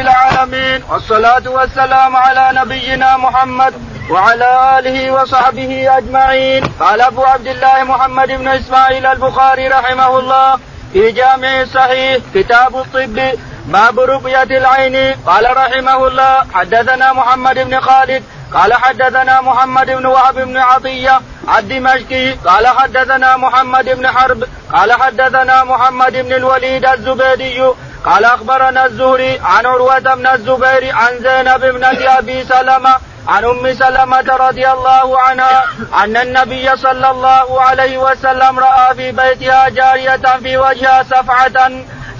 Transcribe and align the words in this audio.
العالمين 0.00 0.82
والصلاة 0.90 1.42
والسلام 1.46 2.16
على 2.16 2.50
نبينا 2.60 3.16
محمد 3.16 3.74
وعلى 4.10 4.78
آله 4.78 5.10
وصحبه 5.12 5.98
أجمعين. 5.98 6.64
قال 6.80 7.00
أبو 7.00 7.24
عبد 7.24 7.46
الله 7.46 7.84
محمد 7.84 8.28
بن 8.28 8.48
إسماعيل 8.48 9.06
البخاري 9.06 9.68
رحمه 9.68 10.18
الله 10.18 10.58
في 10.92 11.12
جامع 11.12 11.64
صحيح 11.64 12.22
كتاب 12.34 12.76
الطب 12.76 13.38
باب 13.66 14.00
رقية 14.00 14.42
العين. 14.42 15.14
قال 15.26 15.56
رحمه 15.56 16.06
الله 16.06 16.46
حدثنا 16.54 17.12
محمد 17.12 17.58
بن 17.58 17.80
خالد 17.80 18.22
قال 18.54 18.74
حدثنا 18.74 19.40
محمد 19.40 19.86
بن 19.86 20.06
وهب 20.06 20.34
بن 20.34 20.56
عطية 20.56 21.20
الدمشقي 21.58 22.32
قال 22.32 22.66
حدثنا 22.66 23.36
محمد 23.36 23.84
بن 23.84 24.08
حرب 24.08 24.44
قال 24.72 24.92
حدثنا 24.92 25.64
محمد 25.64 26.12
بن 26.12 26.32
الوليد 26.32 26.86
الزبيدي 26.86 27.62
قال 28.04 28.24
أخبرنا 28.24 28.86
الزهري 28.86 29.40
عن 29.44 29.66
عروة 29.66 29.98
بن 29.98 30.26
الزبير 30.26 30.94
عن 30.94 31.18
زينب 31.18 31.64
ابنه 31.64 32.18
أبي 32.18 32.44
سلمة 32.44 32.96
عن 33.28 33.44
أم 33.44 33.74
سلمة 33.74 34.36
رضي 34.36 34.70
الله 34.70 35.20
عنها 35.20 35.64
أن 36.04 36.16
النبي 36.16 36.76
صلى 36.76 37.10
الله 37.10 37.62
عليه 37.62 37.98
وسلم 37.98 38.58
رأى 38.58 38.94
في 38.94 39.12
بيتها 39.12 39.68
جارية 39.68 40.38
في 40.42 40.56
وجهها 40.56 41.02
سفعة 41.02 41.70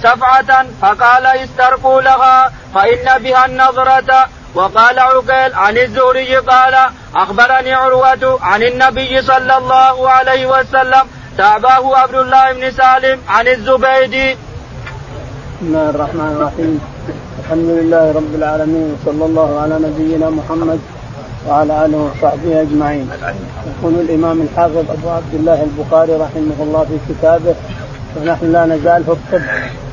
سفعة 0.03 0.65
فقال 0.81 1.25
استرقوا 1.25 2.01
لها 2.01 2.51
فإن 2.75 3.23
بها 3.23 3.45
النظرة. 3.45 4.27
وقال 4.55 4.99
عقيل 4.99 5.53
عن 5.53 5.77
الزهري 5.77 6.35
قال 6.35 6.75
أخبرني 7.15 7.73
عروة 7.73 8.39
عن 8.41 8.63
النبي 8.63 9.21
صلى 9.21 9.57
الله 9.57 10.09
عليه 10.09 10.45
وسلم 10.45 11.07
تاباه 11.37 11.97
عبد 11.97 12.15
الله 12.15 12.53
بن 12.53 12.71
سالم 12.71 13.21
عن 13.29 13.47
الزبيدي. 13.47 14.37
بسم 15.63 15.75
الله 15.75 15.89
الرحمن 15.89 16.31
الرحيم 16.37 16.79
الحمد 17.39 17.69
لله 17.79 18.11
رب 18.11 18.35
العالمين 18.35 18.87
وصلى 18.93 19.25
الله 19.25 19.59
على 19.61 19.75
نبينا 19.87 20.29
محمد 20.29 20.79
وعلى 21.47 21.85
اله 21.85 21.97
وصحبه 21.97 22.61
اجمعين 22.61 23.09
يقول 23.69 23.93
الامام 23.93 24.41
الحافظ 24.41 24.85
ابو 24.97 25.09
عبد 25.09 25.33
الله 25.33 25.63
البخاري 25.63 26.13
رحمه 26.13 26.57
الله 26.59 26.83
في 26.83 26.97
كتابه 27.13 27.55
ونحن 28.15 28.51
لا 28.51 28.65
نزال 28.65 29.03
في 29.03 29.11
الطب 29.11 29.41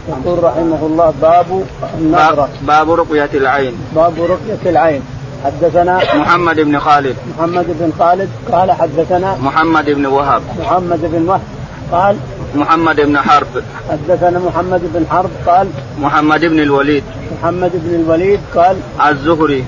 يقول 0.08 0.45
رحمه 0.45 0.80
الله 0.83 1.14
باب 1.22 1.64
النظرة 1.98 2.48
باب 2.62 2.91
رقية 2.91 3.30
العين 3.34 3.75
باب 3.95 4.14
رقية 4.34 4.70
العين 4.70 5.02
حدثنا 5.45 5.98
محمد 6.14 6.61
بن 6.61 6.78
خالد 6.78 7.17
محمد 7.39 7.67
بن 7.80 7.92
خالد 7.98 8.28
قال 8.52 8.73
حدثنا 8.73 9.36
محمد 9.42 9.91
بن 9.91 10.06
وهب 10.06 10.42
محمد 10.61 11.00
بن 11.12 11.28
وهب 11.28 11.41
قال 11.92 12.17
محمد 12.55 13.01
بن 13.01 13.19
حرب. 13.19 13.62
حدثنا 13.91 14.39
محمد 14.39 14.81
بن 14.95 15.06
حرب 15.11 15.31
قال 15.47 15.67
محمد 16.01 16.45
بن 16.45 16.61
الوليد. 16.61 17.05
محمد 17.33 17.70
بن 17.75 17.95
الوليد 17.95 18.41
قال 18.55 18.77
الزهري. 19.09 19.65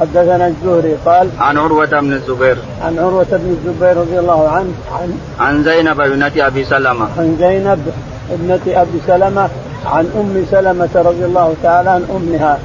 حدثنا 0.00 0.46
الزهري 0.46 0.94
قال 1.06 1.28
عن 1.40 1.58
عروة 1.58 1.86
بن 1.86 2.12
الزبير. 2.12 2.56
عن 2.82 2.98
عروة 2.98 3.26
بن 3.30 3.56
الزبير 3.56 3.96
رضي 3.96 4.18
الله 4.18 4.48
عنه 4.48 4.72
عن 4.92 5.18
عن 5.40 5.64
زينب 5.64 6.00
ابنة 6.00 6.32
أبي 6.36 6.64
سلمة. 6.64 7.08
عن 7.18 7.36
زينب 7.38 7.92
ابنة 8.32 8.60
أبي 8.66 8.98
سلمة 9.06 9.48
عن 9.86 10.04
أم 10.20 10.46
سلمة 10.50 10.94
رضي 10.94 11.24
الله 11.24 11.54
تعالى 11.62 11.90
عن 11.90 12.04
أمها. 12.16 12.58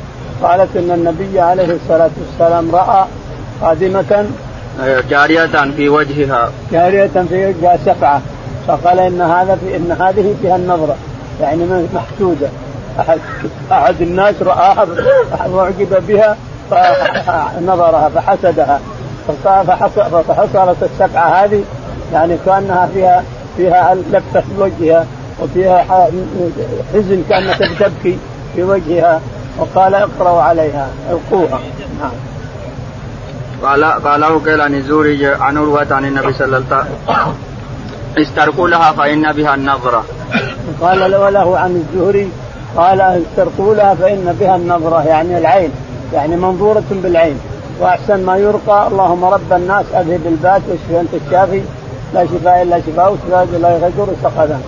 قالت 0.43 0.77
إن 0.77 0.91
النبي 0.91 1.39
عليه 1.39 1.69
الصلاة 1.79 2.09
والسلام 2.21 2.75
رأى 2.75 3.05
قادمة 3.61 4.25
جارية 5.09 5.71
في 5.77 5.89
وجهها. 5.89 6.49
جارية 6.71 7.15
في 7.29 7.45
وجهها 7.47 7.77
سفعة 7.85 8.21
فقال 8.67 8.99
إن 8.99 9.21
هذا 9.21 9.55
في 9.55 9.75
إن 9.75 9.91
هذه 9.91 10.35
فيها 10.41 10.55
النظرة 10.55 10.95
يعني 11.41 11.65
محسودة. 11.93 12.47
أحد 12.99 13.19
أحد 13.71 14.01
الناس 14.01 14.35
رآها 14.41 14.87
وأعجب 15.49 16.07
بها 16.07 16.37
فنظرها 16.71 18.09
فحسدها. 18.09 18.79
فحصلت 20.27 20.77
السبعة 20.83 21.43
هذه 21.43 21.63
يعني 22.13 22.37
كأنها 22.45 22.89
فيها 22.93 23.23
فيها 23.57 23.95
لفة 23.95 24.39
في 24.41 24.61
وجهها 24.61 25.05
وفيها 25.41 26.07
حزن 26.93 27.23
كأنها 27.29 27.57
تبكي 27.79 28.17
في 28.55 28.63
وجهها 28.63 29.21
وقال 29.57 29.95
اقرأوا 29.95 30.41
عليها 30.41 30.87
القوها. 31.09 31.59
نعم. 31.99 32.11
قال 33.63 33.83
قال 33.83 34.23
قيل 34.45 34.61
عن 34.61 34.75
عن 35.41 35.57
عروة 35.57 35.87
عن 35.91 36.05
النبي 36.05 36.33
صلى 36.33 36.57
الله 36.57 36.85
استرقوا 38.17 38.67
لها 38.67 38.91
فإن 38.91 39.31
بها 39.31 39.55
النظرة. 39.55 40.03
قال 40.81 41.15
وله 41.15 41.57
عن 41.57 41.75
الزهري 41.75 42.29
قال 42.77 43.01
استرقوا 43.01 43.75
لها 43.75 43.95
فإن 43.95 44.35
بها 44.39 44.55
النظرة 44.55 45.03
يعني 45.07 45.37
العين 45.37 45.71
يعني 46.13 46.35
منظورة 46.35 46.83
بالعين. 46.91 47.39
وأحسن 47.79 48.25
ما 48.25 48.37
يرقى 48.37 48.87
اللهم 48.87 49.25
رب 49.25 49.53
الناس 49.53 49.85
أذهب 49.93 50.21
الباس 50.25 50.61
واشفي 50.69 50.99
أنت 51.01 51.13
الشافي 51.13 51.61
لا 52.13 52.25
شفاء 52.25 52.61
إلا 52.61 52.79
شفاء 52.79 53.17
شفاء 53.27 53.45
لا 53.45 53.69
يغادر 53.69 54.07
سقما 54.23 54.59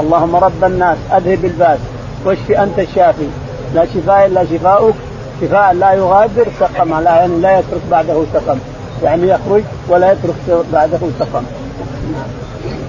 اللهم 0.00 0.36
رب 0.36 0.64
الناس 0.64 0.96
أذهب 1.16 1.44
الباس 1.44 1.78
واشفي 2.24 2.62
أنت 2.62 2.78
الشافي 2.78 3.28
لا 3.74 3.84
شفاء 3.94 4.26
إلا 4.26 4.44
شفاؤك 4.44 4.94
شفاء 5.40 5.72
لا 5.72 5.92
يغادر 5.92 6.46
سقما 6.60 7.00
لا 7.00 7.16
يعني 7.16 7.40
لا 7.40 7.58
يترك 7.58 7.82
بعده 7.90 8.24
سقم 8.34 8.58
يعني 9.02 9.28
يخرج 9.28 9.62
ولا 9.88 10.12
يترك 10.12 10.64
بعده 10.72 10.98
سقم. 11.18 11.44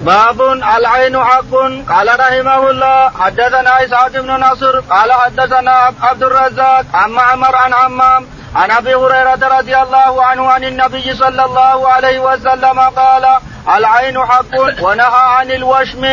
باب 0.08 0.42
العين 0.42 1.24
حق 1.24 1.52
قال 1.90 2.08
رحمه 2.20 2.70
الله 2.70 3.10
حدثنا 3.10 3.86
إسحاق 3.86 4.12
بن 4.12 4.32
نصر 4.32 4.80
قال 4.80 5.12
حدثنا 5.12 5.92
عبد 6.02 6.24
الرزاق 6.24 6.86
عن 6.94 7.12
معمر 7.12 7.56
عن 7.56 7.74
عمام 7.74 8.26
عن 8.56 8.72
أبي 8.72 8.96
هريرة 8.96 9.58
رضي 9.60 9.78
الله 9.78 10.24
عنه 10.24 10.48
عن 10.48 10.64
النبي 10.64 11.14
صلى 11.14 11.46
الله 11.46 11.88
عليه 11.88 12.20
وسلم 12.20 12.80
قال 12.80 13.26
العين 13.78 14.20
حق 14.20 14.82
ونهى 14.82 15.24
عن 15.38 15.52
الوشم. 15.52 16.04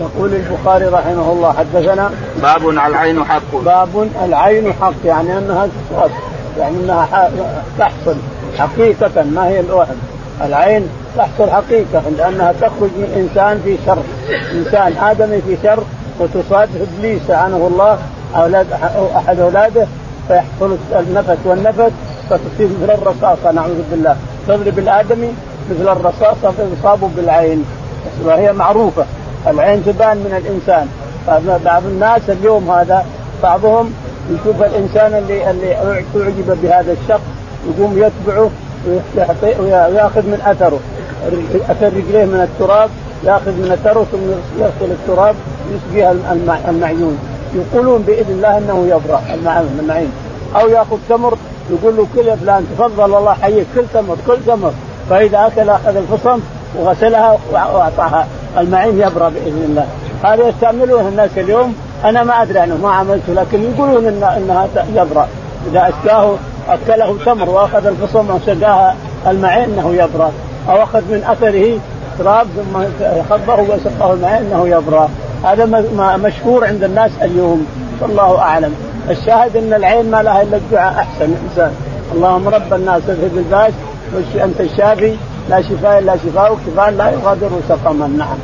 يقول 0.00 0.34
البخاري 0.34 0.84
رحمه 0.84 1.32
الله 1.32 1.54
حدثنا 1.58 2.10
باب 2.36 2.68
العين 2.68 3.24
حق. 3.24 3.52
باب 3.52 4.10
العين 4.24 4.72
حق 4.80 5.00
يعني 5.04 5.38
أنها 5.38 5.68
يعني 6.58 6.76
أنها 6.76 7.30
تحصل 7.78 8.16
حقيقة 8.58 9.22
ما 9.22 9.48
هي 9.48 9.60
الوهم. 9.60 10.00
العين 10.40 11.05
تحصل 11.16 11.50
حقيقة 11.50 12.02
لأنها 12.18 12.52
تخرج 12.52 12.90
من 12.96 13.10
إنسان 13.16 13.60
في 13.64 13.76
شر. 13.86 13.98
إنسان 14.52 14.92
آدمي 14.96 15.40
في 15.40 15.56
شر 15.62 15.82
وتصادف 16.20 16.70
إبليس 16.98 17.22
لعنه 17.28 17.56
الله 17.56 17.98
أولاد 18.36 18.66
أحد 19.16 19.40
أولاده 19.40 19.86
فيحصل 20.28 20.76
النفس 20.92 21.38
والنفس 21.44 21.92
فتصير 22.30 22.68
مثل 22.82 22.90
الرصاصة 22.90 23.52
نعوذ 23.52 23.82
بالله. 23.90 24.16
تضرب 24.48 24.78
الآدمي 24.78 25.28
مثل 25.70 25.88
الرصاصة 25.88 26.52
فيصاب 26.56 27.10
بالعين. 27.16 27.64
وهي 28.24 28.52
معروفة. 28.52 29.04
العين 29.46 29.84
تبان 29.84 30.16
من 30.16 30.42
الإنسان. 30.42 30.88
بعض 31.64 31.82
الناس 31.86 32.20
اليوم 32.28 32.70
هذا 32.70 33.06
بعضهم 33.42 33.94
يشوف 34.30 34.62
الإنسان 34.62 35.14
اللي 35.14 35.50
اللي 35.50 35.74
أعجب 35.74 36.58
بهذا 36.62 36.96
الشخص 37.02 37.20
يقوم 37.68 37.92
يتبعه 37.98 38.50
ويأخذ 39.60 40.22
من 40.22 40.40
أثره. 40.46 40.80
أثر 41.70 41.86
رجليه 41.86 42.24
من 42.24 42.40
التراب 42.40 42.90
يأخذ 43.24 43.50
من 43.50 43.70
اثره 43.72 44.06
ثم 44.12 44.18
يغسل 44.62 44.92
التراب 44.92 45.34
يسقيها 45.74 46.14
المعيون. 46.68 47.18
يقولون 47.54 48.02
بإذن 48.02 48.30
الله 48.30 48.58
إنه 48.58 48.86
يبرأ 48.86 49.22
المعين. 49.80 50.12
أو 50.56 50.68
يأخذ 50.68 50.96
تمر 51.08 51.36
يقول 51.70 51.96
له 51.96 52.06
كل 52.16 52.26
يا 52.28 52.36
فلان 52.36 52.66
تفضل 52.78 53.04
الله 53.04 53.34
حيك 53.34 53.66
كل 53.74 53.84
تمر 53.94 54.16
كل 54.26 54.36
تمر. 54.46 54.72
فإذا 55.10 55.46
أكل 55.46 55.70
أخذ 55.70 55.96
الفصم 55.96 56.40
وغسلها 56.78 57.38
وأعطاها. 57.52 58.26
المعين 58.58 59.00
يبرأ 59.00 59.28
بإذن 59.28 59.64
الله. 59.68 59.86
هذا 60.24 60.48
يستعملونه 60.48 61.08
الناس 61.08 61.30
اليوم. 61.36 61.74
أنا 62.04 62.24
ما 62.24 62.42
أدري 62.42 62.58
عنه 62.58 62.76
ما 62.82 62.90
عملته 62.90 63.32
لكن 63.32 63.62
يقولون 63.62 64.06
إن 64.06 64.22
إنها 64.22 64.68
يبرأ. 64.94 65.28
إذا 65.70 65.88
اسكاه 65.88 66.34
أكله 66.68 67.16
تمر 67.24 67.50
وأخذ 67.50 67.86
الفصم 67.86 68.30
وسقاها 68.30 68.94
المعين 69.26 69.64
إنه 69.64 69.94
يبرأ. 69.94 70.32
أو 70.68 70.82
أخذ 70.82 71.00
من 71.00 71.24
أثره 71.24 71.78
تراب 72.18 72.46
ثم 72.56 72.78
خبه 73.30 73.62
وسقه 73.62 74.12
المعين 74.12 74.46
إنه 74.46 74.68
يبرا 74.68 75.08
هذا 75.44 75.64
مشهور 76.16 76.64
عند 76.64 76.84
الناس 76.84 77.10
اليوم 77.22 77.66
والله 78.00 78.38
أعلم. 78.38 78.74
الشاهد 79.10 79.56
إن 79.56 79.74
العين 79.74 80.10
ما 80.10 80.22
لها 80.22 80.42
إلا 80.42 80.56
الدعاء 80.56 80.92
أحسن 80.92 81.24
الإنسان. 81.24 81.72
اللهم 82.14 82.48
رب 82.48 82.74
الناس 82.74 83.02
اذهب 83.08 83.38
الباس 83.38 83.72
أنت 84.44 84.60
الشافي؟ 84.60 85.16
لا 85.50 85.62
شفاء 85.62 85.98
إلا 85.98 86.16
شفاؤك 86.16 86.58
شفاء 86.66 86.90
لا 86.90 87.10
يغادر 87.10 87.50
سقما. 87.68 88.06
نعم. 88.06 88.38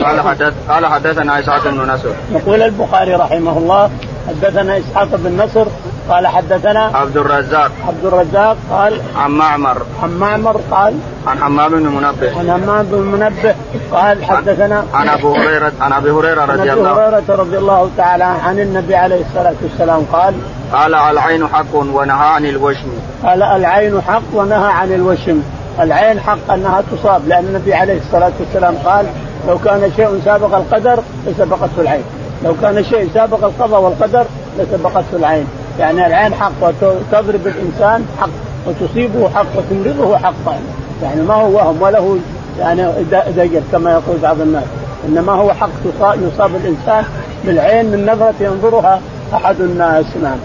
قال 0.00 0.20
حدث 0.20 0.52
قال 0.68 0.86
حدثنا 0.86 1.40
إسحاق 1.40 1.68
بن 1.68 1.92
نصر. 1.92 2.08
يقول 2.32 2.62
البخاري 2.62 3.14
رحمه 3.14 3.58
الله 3.58 3.90
حدثنا 4.28 4.78
إسحاق 4.78 5.08
بن 5.12 5.42
نصر 5.42 5.66
قال 6.08 6.26
حدثنا 6.26 6.90
عبد 6.94 7.16
الرزاق. 7.16 7.70
عبد 7.88 8.04
الرزاق 8.04 8.56
قال 8.70 9.00
عن 9.16 9.30
معمر. 9.30 9.82
عن 10.02 10.18
معمر 10.18 10.60
قال 10.70 10.94
عن 11.26 11.38
حمام 11.38 11.70
بن 11.70 11.86
منبه. 11.86 12.38
عن 12.38 12.50
همام 12.50 12.86
بن 12.86 12.98
منبه 12.98 13.54
قال 13.92 14.24
حدثنا 14.24 14.84
عن 14.94 15.08
أبو 15.08 15.34
هريره 15.34 15.72
عن 15.80 15.92
أبي 15.92 16.10
هريرة 16.10 16.40
عن 16.40 16.48
رضي 16.48 16.62
ابي 16.62 16.72
الله 16.72 16.92
هريرة 16.92 17.24
رضي 17.28 17.58
الله 17.58 17.90
تعالى 17.96 18.24
عن 18.24 18.60
النبي 18.60 18.96
عليه 18.96 19.20
الصلاة 19.20 19.54
والسلام 19.62 20.02
قال 20.12 20.34
قال 20.72 20.94
العين 20.94 21.48
حق 21.48 21.74
ونهى 21.74 22.26
عن 22.28 22.46
الوشم. 22.46 22.88
قال 23.24 23.42
العين 23.42 24.02
حق 24.02 24.22
ونهى 24.34 24.72
عن 24.72 24.92
الوشم. 24.92 25.42
العين 25.80 26.20
حق 26.20 26.52
أنها 26.52 26.82
تصاب 26.92 27.28
لأن 27.28 27.44
النبي 27.44 27.74
عليه 27.74 27.98
الصلاة 27.98 28.32
والسلام 28.40 28.74
قال 28.84 29.06
لو 29.48 29.58
كان 29.58 29.92
شيء 29.96 30.20
سابق 30.24 30.54
القدر 30.54 31.02
لسبقته 31.26 31.80
العين. 31.80 32.04
لو 32.44 32.54
كان 32.62 32.84
شيء 32.84 33.10
سابق 33.14 33.44
القضاء 33.44 33.80
والقدر 33.80 34.24
لسبقته 34.58 35.16
العين. 35.16 35.46
يعني 35.78 36.06
العين 36.06 36.34
حق 36.34 36.52
وتضرب 36.60 37.46
الإنسان 37.46 38.06
حق 38.20 38.28
وتصيبه 38.66 39.30
حق 39.34 39.46
وتمرضه 39.56 40.18
حقا 40.18 40.60
يعني 41.02 41.22
ما 41.22 41.34
هو 41.34 41.56
وهم 41.56 41.82
وله 41.82 42.18
يعني 42.58 42.92
دجل 43.10 43.62
كما 43.72 43.90
يقول 43.92 44.18
بعض 44.18 44.40
الناس. 44.40 44.64
إنما 45.08 45.32
هو 45.32 45.52
حق 45.52 45.68
يصاب 46.02 46.56
الإنسان 46.56 47.04
بالعين 47.44 47.86
من 47.86 48.06
نظرة 48.06 48.34
ينظرها 48.40 49.00
أحد 49.34 49.60
الناس. 49.60 50.04
نعم. 50.22 50.38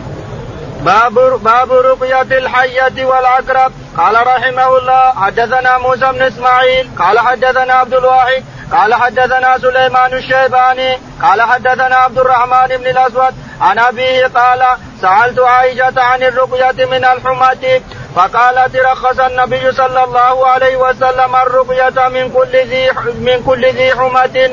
باب 0.86 1.14
باب 1.44 1.72
رقية 1.72 2.38
الحية 2.38 3.06
والعقرب. 3.06 3.72
قال 3.98 4.28
رحمه 4.28 4.78
الله 4.78 5.14
حدثنا 5.16 5.78
موسى 5.78 6.06
بن 6.12 6.22
إسماعيل. 6.22 6.90
قال 7.00 7.20
حدثنا 7.20 7.74
عبد 7.74 7.94
الواحد. 7.94 8.44
قال 8.72 8.94
حدثنا 8.94 9.58
سليمان 9.58 10.14
الشيباني. 10.14 10.98
قال 11.22 11.42
حدثنا 11.42 11.96
عبد 11.96 12.18
الرحمن 12.18 12.78
بن 12.78 12.88
الأسود. 12.88 13.34
عن 13.62 13.80
أبيه 13.80 14.28
قال 14.28 14.64
سألت 15.02 15.40
عائشة 15.40 16.02
عن 16.02 16.24
الرقية 16.24 16.86
من 16.86 17.06
الحمى 17.06 17.82
فقالت 18.16 18.76
رخص 18.76 19.20
النبي 19.20 19.72
صلى 19.72 20.04
الله 20.04 20.48
عليه 20.48 20.78
وسلم 20.78 21.36
الرقية 21.36 22.10
من 22.10 22.30
كل 22.30 22.58
ذي 22.58 22.90
من 23.20 23.44
كل 23.46 23.66
ذي 23.66 23.92
حمى 23.96 24.50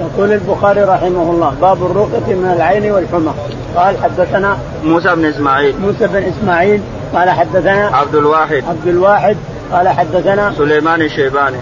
يقول 0.00 0.32
البخاري 0.32 0.82
رحمه 0.82 1.30
الله 1.30 1.50
باب 1.60 1.86
الرقية 1.86 2.34
من 2.34 2.52
العين 2.56 2.92
والحمى. 2.92 3.32
قال 3.76 4.02
حدثنا 4.02 4.58
موسى 4.84 5.14
بن 5.14 5.24
إسماعيل. 5.24 5.80
موسى 5.80 6.06
بن 6.06 6.22
إسماعيل 6.22 6.82
قال 7.14 7.30
حدثنا 7.30 7.96
عبد 7.96 8.14
الواحد. 8.14 8.64
عبد 8.68 8.86
الواحد 8.86 9.36
قال 9.72 9.88
حدثنا 9.88 10.54
سليمان 10.58 11.02
الشيباني. 11.02 11.58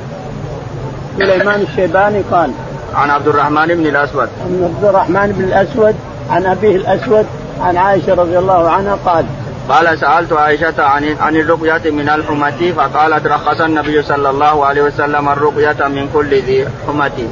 سليمان 1.19 1.61
الشيباني 1.61 2.23
قال 2.33 2.51
عن 2.95 3.11
عبد 3.11 3.29
الرحمن 3.29 3.67
بن 3.67 3.87
الأسود. 3.87 4.29
عن 4.45 4.73
عبد 4.75 4.85
الرحمن 4.85 5.33
بن 5.33 5.45
الأسود 5.45 5.97
عن 6.31 6.47
أبيه 6.47 6.77
الأسود 6.77 7.27
عن 7.61 7.77
عائشة 7.77 8.15
رضي 8.15 8.39
الله 8.39 8.71
عنها 8.71 8.99
قال 9.07 9.25
قال 9.69 9.99
سألت 9.99 10.33
عائشة 10.33 10.83
عن 10.83 11.17
عن 11.21 11.37
الرقية 11.37 11.91
من 11.91 12.09
الحمة 12.09 12.73
فقالت 12.77 13.27
رخص 13.27 13.61
النبي 13.61 14.03
صلى 14.03 14.31
الله 14.31 14.67
عليه 14.67 14.83
وسلم 14.83 15.29
الرقية 15.29 15.89
من 15.89 16.09
كل 16.15 16.35
ذي 16.35 16.69
حمة. 16.87 17.29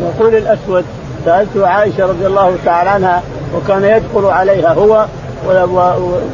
يقول 0.00 0.34
الأسود 0.34 0.84
سألت 1.24 1.56
عائشة 1.56 2.06
رضي 2.06 2.26
الله 2.26 2.56
تعالى 2.64 2.90
عنها 2.90 3.22
وكان 3.54 3.84
يدخل 3.84 4.26
عليها 4.26 4.72
هو 4.72 5.06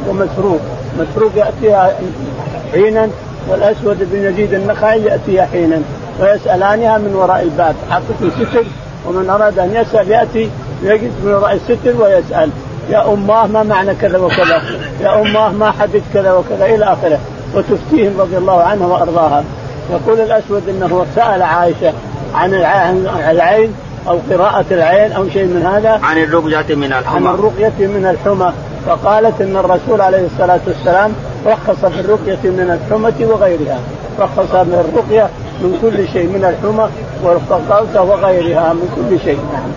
ومسروق 0.07 0.61
مسروق 0.99 1.31
يأتيها 1.35 1.91
حينا 2.71 3.09
والأسود 3.49 4.07
بن 4.11 4.23
يزيد 4.23 4.53
النخعي 4.53 5.01
يأتيها 5.03 5.45
حينا 5.45 5.81
ويسألانها 6.19 6.97
من 6.97 7.15
وراء 7.15 7.41
الباب 7.41 7.75
حطت 7.89 8.33
ستر 8.39 8.65
ومن 9.07 9.29
أراد 9.29 9.59
أن 9.59 9.75
يسأل 9.75 10.11
يأتي 10.11 10.49
يجلس 10.83 11.13
من 11.23 11.33
وراء 11.33 11.53
الستر 11.53 12.01
ويسأل 12.01 12.49
يا 12.89 13.13
أماه 13.13 13.47
ما 13.47 13.63
معنى 13.63 13.95
كذا 13.95 14.17
وكذا 14.17 14.61
يا 15.01 15.21
أماه 15.21 15.51
ما 15.51 15.71
حدث 15.71 16.01
كذا 16.13 16.33
وكذا 16.33 16.65
إلى 16.65 16.85
آخره. 16.85 17.19
وتفتيهم 17.55 18.13
رضي 18.19 18.37
الله 18.37 18.61
عنها 18.61 18.87
وأرضاها. 18.87 19.43
يقول 19.91 20.19
الأسود 20.19 20.69
إنه 20.69 21.05
سأل 21.15 21.41
عائشة 21.41 21.93
عن 22.35 22.53
العين 23.29 23.73
أو 24.07 24.19
قراءة 24.31 24.65
العين 24.71 25.11
أو 25.11 25.29
شيء 25.29 25.45
من 25.45 25.65
هذا. 25.65 25.99
عن 26.03 26.17
الرقية 26.17 26.75
من 26.75 26.93
الحمى. 26.93 27.27
عن 27.29 27.35
الرقية 27.35 27.87
من 27.87 28.05
الحمى. 28.05 28.53
فقالت 28.85 29.41
إن 29.41 29.57
الرسول 29.57 30.01
عليه 30.01 30.25
الصلاة 30.25 30.59
والسلام 30.67 31.13
رخص 31.45 31.85
في 31.85 31.99
الرقية 31.99 32.49
من 32.49 32.79
الحمى 32.79 33.25
وغيرها. 33.25 33.79
رخص 34.19 34.53
من 34.53 34.85
الرقية 34.89 35.29
من 35.61 35.77
كل 35.81 36.07
شيء 36.13 36.27
من 36.27 36.45
الحمى 36.45 36.89
والقوسة 37.23 38.01
وغيرها 38.01 38.73
من 38.73 38.87
كل 38.95 39.19
شيء. 39.25 39.39
نعم 39.53 39.71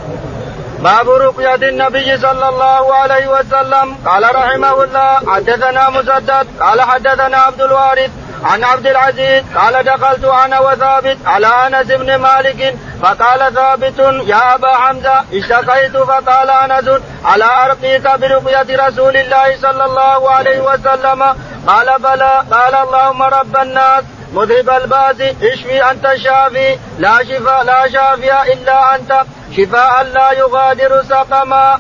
باب 0.81 1.11
رقية 1.11 1.55
النبي 1.69 2.19
صلى 2.19 2.49
الله 2.49 2.95
عليه 2.95 3.29
وسلم. 3.29 3.97
قال 4.07 4.35
رحمه 4.35 4.85
الله 4.85 5.35
حدثنا 5.35 5.91
مسدد. 5.91 6.47
قال 6.61 6.81
حدثنا 6.83 7.37
عبد 7.39 7.61
الوارث 7.61 8.11
عن 8.45 8.65
عبد 8.65 8.87
العزيز. 8.87 9.45
قال 9.57 9.85
دخلت 9.85 10.25
أنا 10.25 10.61
وثابت 10.61 11.19
على 11.27 11.47
أنس 11.47 11.87
بن 11.87 12.15
مالك. 12.17 12.77
فقال 13.03 13.55
ثابت 13.55 13.99
يا 14.27 14.55
أبا 14.55 14.77
حمزة 14.77 15.25
اشتكيت 15.33 15.97
فقال 15.97 16.51
أنس 16.51 17.01
على 17.25 17.45
أرقيك 17.45 18.03
برقية 18.03 18.87
رسول 18.87 19.17
الله 19.17 19.57
صلى 19.63 19.85
الله 19.85 20.31
عليه 20.31 20.61
وسلم؟ 20.61 21.23
قال 21.67 21.89
بلى. 21.99 22.43
قال 22.51 22.75
اللهم 22.75 23.23
رب 23.23 23.57
الناس 23.57 24.05
مذهب 24.33 24.71
الباس 24.71 25.21
اشفي 25.43 25.91
أنت 25.91 26.07
الشافي 26.07 26.79
لا 26.99 27.25
شفاء 27.25 27.65
لا 27.65 27.89
شافي 27.93 28.53
إلا 28.53 28.95
أنت. 28.95 29.13
شفاء 29.53 30.07
لا 30.15 30.33
يغادر 30.33 31.03
سقما. 31.03 31.79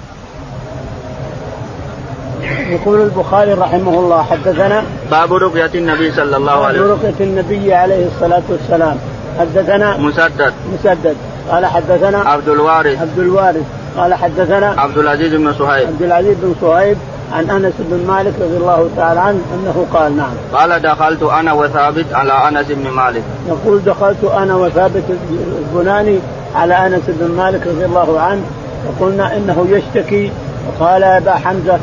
يقول 2.68 3.02
البخاري 3.02 3.52
رحمه 3.52 4.00
الله 4.00 4.22
حدثنا 4.22 4.84
باب 5.10 5.34
رقية 5.34 5.70
النبي 5.74 6.12
صلى 6.12 6.36
الله 6.36 6.66
عليه 6.66 6.80
وسلم. 6.80 6.92
رقية 6.92 7.24
النبي 7.24 7.74
عليه 7.74 8.06
الصلاة 8.06 8.42
والسلام. 8.48 8.98
حدثنا 9.38 9.96
مسدد. 9.96 10.54
مسدد. 10.74 11.16
قال 11.50 11.66
حدثنا 11.66 12.18
عبد 12.18 12.48
الوارث. 12.48 13.00
عبد 13.00 13.18
الوارث. 13.18 13.64
قال 13.96 14.14
حدثنا 14.14 14.74
عبد 14.78 14.98
العزيز 14.98 15.34
بن 15.34 15.52
صهيب 15.52 15.88
عبد 15.88 16.02
العزيز 16.02 16.36
بن 16.42 16.54
صهيب 16.60 16.96
عن 17.32 17.50
أنس 17.50 17.74
بن 17.78 18.06
مالك 18.06 18.34
رضي 18.40 18.56
الله 18.56 18.90
تعالى 18.96 19.20
عنه 19.20 19.40
أنه 19.54 19.86
قال 19.92 20.16
نعم. 20.16 20.32
قال 20.52 20.82
دخلت 20.82 21.22
أنا 21.22 21.52
وثابت 21.52 22.04
على 22.12 22.32
أنس 22.32 22.66
بن 22.70 22.90
مالك. 22.90 23.22
يقول 23.48 23.82
دخلت 23.84 24.24
أنا 24.24 24.56
وثابت 24.56 25.02
البناني 25.58 26.18
على 26.54 26.86
أنس 26.86 27.02
بن 27.08 27.34
مالك 27.36 27.66
رضي 27.66 27.84
الله 27.84 28.20
عنه 28.20 28.42
وقلنا 28.86 29.36
إنه 29.36 29.66
يشتكي. 29.70 30.32
قال 30.80 31.02
يا 31.02 31.18
أبا 31.18 31.34
حمزة 31.34 31.74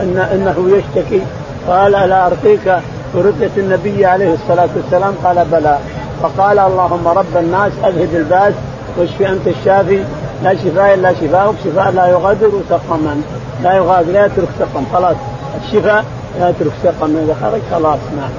إن 0.00 0.26
إنه 0.32 0.76
يشتكي. 0.76 1.22
قال 1.68 1.94
ألا 1.94 2.26
أرقيك؟ 2.26 2.78
برقيه 3.14 3.50
النبي 3.56 4.06
عليه 4.06 4.34
الصلاة 4.34 4.68
والسلام 4.76 5.14
قال 5.24 5.46
بلى. 5.52 5.78
فقال 6.22 6.58
اللهم 6.58 7.08
رب 7.08 7.36
الناس 7.36 7.72
أذهب 7.84 8.14
الباس 8.14 8.54
واشفي 8.98 9.28
أنت 9.28 9.46
الشافي. 9.46 10.04
لا 10.42 10.54
شفاء 10.54 10.94
إلا 10.94 11.14
شفاءك 11.14 11.54
شفاء 11.64 11.90
لا 11.90 12.06
يغادر 12.06 12.50
سقما 12.70 13.22
لا 13.62 13.72
يغادر 13.72 14.12
لا 14.12 14.26
يترك 14.26 14.48
سقم 14.58 14.84
خلاص. 14.92 15.16
الشفاء 15.64 16.04
لا 16.40 16.48
يترك 16.48 16.72
سقم 16.82 17.16
إذا 17.16 17.36
خرج 17.42 17.60
خلاص 17.70 17.98
نعم. 18.16 18.30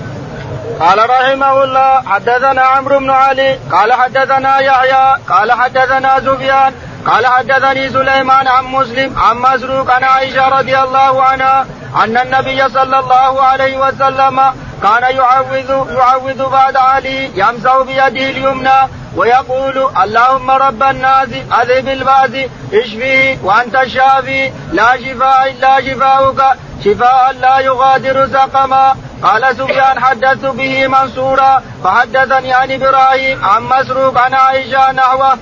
قال 0.80 1.10
رحمه 1.10 1.64
الله 1.64 2.02
حدثنا 2.02 2.62
عمرو 2.62 3.00
بن 3.00 3.10
علي 3.10 3.58
قال 3.72 3.94
حدثنا 3.94 4.60
يحيى 4.60 5.16
قال 5.30 5.52
حدثنا 5.52 6.20
سفيان 6.20 6.74
قال 7.08 7.26
حدثني 7.26 7.90
سليمان 7.90 8.48
عن 8.48 8.66
مسلم 8.66 9.20
عن 9.20 9.38
مسروق 9.38 9.92
عن 9.92 10.04
عائشة 10.04 10.50
رضي 10.50 10.78
الله 10.80 11.24
عنها 11.24 11.66
أن 12.04 12.18
النبي 12.18 12.70
صلى 12.70 13.00
الله 13.00 13.42
عليه 13.42 13.78
وسلم 13.78 14.40
كان 14.84 15.16
يعوذ 15.16 15.92
يعوذ 15.92 16.50
بعد 16.50 16.76
علي 16.76 17.32
يمسح 17.36 17.78
بيده 17.82 18.30
اليمنى 18.30 18.90
ويقول 19.16 19.90
اللهم 20.04 20.52
رب 20.52 20.84
الناس 20.84 21.30
أذهب 21.62 21.88
الباس 21.88 22.50
اشفيه 22.74 23.38
وأنت 23.44 23.76
الشافي 23.76 24.52
لا 24.72 24.98
شفاء 24.98 25.52
إلا 25.52 25.82
شفاؤك 25.82 26.42
شفاء 26.86 27.32
لا 27.42 27.60
يغادر 27.60 28.28
سقما 28.28 28.96
قال 29.24 29.56
سفيان 29.58 30.00
حدثت 30.00 30.46
به 30.46 30.88
منصورا 30.88 31.64
فحدثني 31.84 32.54
عن 32.54 32.72
إبراهيم 32.72 33.46
عن 33.46 33.64
مسروق 33.64 34.18
عن 34.18 34.34
عائشة 34.34 34.92
نحوه 34.92 35.38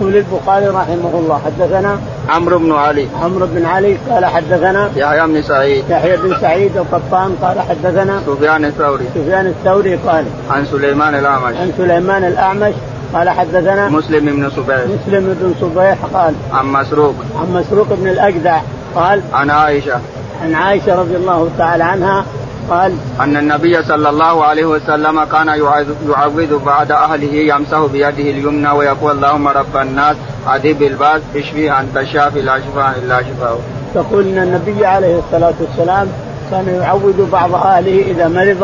يقول 0.00 0.16
البخاري 0.16 0.66
رحمه 0.66 1.10
الله 1.14 1.40
حدثنا 1.44 1.98
عمرو 2.28 2.58
بن 2.58 2.72
علي. 2.72 3.08
عمرو 3.22 3.46
بن 3.46 3.64
علي 3.64 3.96
قال 4.10 4.24
حدثنا 4.24 4.90
يحيى 4.96 5.26
بن 5.26 5.42
سعيد. 5.42 5.84
يحيى 5.90 6.16
بن 6.16 6.36
سعيد 6.40 6.76
القطان 6.76 7.36
قال 7.42 7.60
حدثنا 7.60 8.22
سفيان 8.26 8.64
الثوري. 8.64 9.04
سفيان 9.14 9.46
الثوري 9.46 9.94
قال 9.96 10.24
عن 10.50 10.66
سليمان 10.66 11.14
الأعمش. 11.14 11.56
عن 11.56 11.72
سليمان 11.78 12.24
الأعمش 12.24 12.74
قال 13.14 13.30
حدثنا 13.30 13.88
مسلم 13.88 14.26
بن 14.26 14.50
صبيح. 14.50 14.78
مسلم 14.78 15.36
بن 15.40 15.54
صبيح 15.60 15.98
قال 16.14 16.34
عن 16.52 16.66
مسروق. 16.66 17.14
عن 17.40 17.52
مسروق 17.52 17.86
بن 17.90 18.08
الأجدع 18.08 18.60
قال 18.94 19.20
عن 19.32 19.50
عائشة. 19.50 20.00
عن 20.42 20.54
عائشة 20.54 21.00
رضي 21.00 21.16
الله 21.16 21.50
تعالى 21.58 21.84
عنها 21.84 22.24
قال 22.70 22.92
أن 23.20 23.36
النبي 23.36 23.82
صلى 23.82 24.08
الله 24.08 24.44
عليه 24.44 24.64
وسلم 24.64 25.24
كان 25.24 25.48
يعوذ 25.48 26.58
بعد 26.66 26.90
أهله 26.92 27.34
يمسح 27.34 27.86
بيده 27.92 28.08
اليمنى 28.30 28.70
ويقول 28.70 29.10
اللهم 29.12 29.48
رب 29.48 29.76
الناس 29.76 30.16
عذب 30.46 30.82
الباس 30.82 31.20
اشفي 31.36 31.72
أنت 31.72 31.96
الشافي 31.96 32.42
لا 32.42 32.58
شفاء 32.58 32.98
إلا 33.02 33.18
شفاء 33.22 33.60
تقول 33.94 34.24
إن 34.28 34.38
النبي 34.38 34.86
عليه 34.86 35.18
الصلاة 35.18 35.54
والسلام 35.60 36.08
كان 36.50 36.68
يعود 36.68 37.28
بعض 37.32 37.54
أهله 37.54 38.02
إذا 38.10 38.28
مرض 38.28 38.62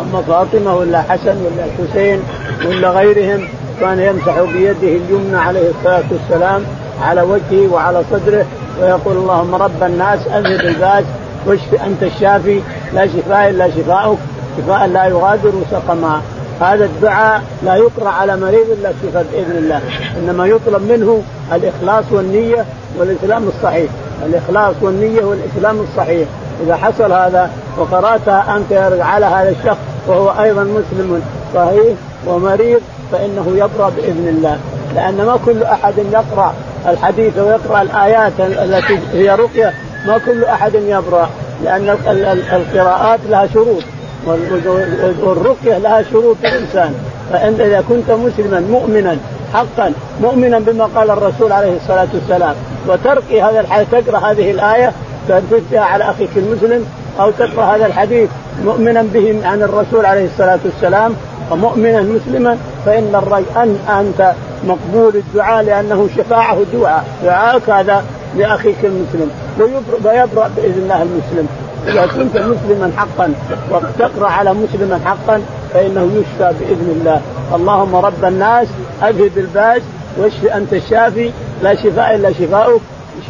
أما 0.00 0.22
فاطمة 0.22 0.76
ولا 0.76 1.02
حسن 1.02 1.36
ولا 1.36 1.64
الحسين 1.64 2.22
ولا 2.66 2.90
غيرهم 2.90 3.48
كان 3.80 4.00
يمسح 4.00 4.40
بيده 4.40 4.96
اليمنى 4.96 5.36
عليه 5.36 5.70
الصلاة 5.70 6.04
والسلام 6.10 6.62
على 7.02 7.22
وجهه 7.22 7.72
وعلى 7.72 8.02
صدره 8.10 8.46
ويقول 8.80 9.16
اللهم 9.16 9.54
رب 9.54 9.82
الناس 9.82 10.18
أذهب 10.26 10.60
الباس 10.60 11.04
واشف 11.46 11.74
أنت 11.86 12.02
الشافي 12.02 12.60
لا 12.94 13.06
شفاء 13.06 13.50
إلا 13.50 13.70
شفاؤك 13.70 14.18
شفاء 14.58 14.86
لا 14.86 15.06
يغادر 15.06 15.52
سقما. 15.70 16.20
هذا 16.60 16.84
الدعاء 16.84 17.42
لا 17.64 17.74
يقرأ 17.74 18.08
على 18.08 18.36
مريض 18.36 18.66
إلا 18.70 18.92
شفاء 19.02 19.26
بإذن 19.32 19.56
الله. 19.56 19.80
إنما 20.18 20.46
يطلب 20.46 20.82
منه 20.82 21.22
الإخلاص 21.52 22.04
والنية 22.10 22.64
والإسلام 22.98 23.48
الصحيح. 23.48 23.90
الإخلاص 24.26 24.74
والنية 24.80 25.24
والإسلام 25.24 25.80
الصحيح. 25.80 26.28
إذا 26.64 26.76
حصل 26.76 27.12
هذا 27.12 27.50
وقراتها 27.78 28.56
أنت 28.56 28.72
على 29.00 29.26
هذا 29.26 29.50
الشخص 29.60 29.78
وهو 30.08 30.42
أيضا 30.42 30.62
مسلم 30.64 31.22
صحيح 31.54 31.94
ومريض 32.26 32.80
فإنه 33.12 33.46
يبرا 33.56 33.92
بإذن 33.96 34.28
الله. 34.28 34.58
لأن 34.94 35.16
ما 35.16 35.38
كل 35.46 35.62
أحد 35.62 35.94
يقرأ 36.12 36.54
الحديث 36.88 37.38
ويقرأ 37.38 37.82
الآيات 37.82 38.32
التي 38.40 38.98
هي 39.12 39.30
رقية 39.30 39.72
ما 40.06 40.18
كل 40.18 40.44
أحد 40.44 40.74
يبرا 40.74 41.30
لأن 41.64 41.96
القراءات 42.52 43.20
لها 43.28 43.46
شروط 43.54 43.82
والرقية 45.22 45.78
لها 45.78 46.02
شروط 46.12 46.36
الانسان 46.44 46.94
فانت 47.32 47.60
إذا 47.60 47.84
كنت 47.88 48.10
مسلما 48.10 48.60
مؤمنا 48.60 49.16
حقا 49.54 49.92
مؤمنا 50.22 50.58
بما 50.58 50.84
قال 50.84 51.10
الرسول 51.10 51.52
عليه 51.52 51.76
الصلاة 51.76 52.08
والسلام 52.14 52.54
وترقي 52.88 53.42
هذا 53.42 53.60
الحديث 53.60 53.88
تقرأ 53.90 54.18
هذه 54.18 54.50
الآية 54.50 54.92
تثبتها 55.28 55.80
على 55.80 56.04
أخيك 56.04 56.30
المسلم 56.36 56.86
أو 57.20 57.30
تقرأ 57.30 57.64
هذا 57.64 57.86
الحديث 57.86 58.30
مؤمنا 58.64 59.02
به 59.02 59.40
عن 59.44 59.62
الرسول 59.62 60.06
عليه 60.06 60.24
الصلاة 60.24 60.58
والسلام 60.64 61.14
ومؤمنا 61.50 62.02
مسلما 62.02 62.58
فإن 62.86 63.14
الرجل 63.14 63.44
أن 63.56 63.78
أنت 64.00 64.32
مقبول 64.64 65.16
الدعاء 65.16 65.64
لأنه 65.64 66.08
شفاعه 66.16 66.58
دعاء 66.72 67.04
دعاءك 67.24 67.70
هذا 67.70 68.04
لاخيك 68.36 68.76
المسلم 68.84 69.30
ويبرأ 70.04 70.50
بإذن 70.56 70.82
الله 70.82 71.02
المسلم. 71.02 71.48
إذا 71.88 72.06
كنت 72.06 72.36
مسلما 72.36 72.92
حقا 72.96 73.32
وتقرا 73.70 74.28
على 74.28 74.54
مسلما 74.54 75.00
حقا 75.04 75.42
فإنه 75.74 76.10
يشفى 76.14 76.52
بإذن 76.60 76.96
الله. 77.00 77.20
اللهم 77.54 77.96
رب 77.96 78.24
الناس 78.24 78.68
اذهب 79.02 79.38
الباس 79.38 79.82
واشف 80.18 80.46
أنت 80.46 80.72
الشافي. 80.72 81.30
لا 81.62 81.74
شفاء 81.74 82.14
إلا 82.14 82.32
شفاؤك. 82.32 82.80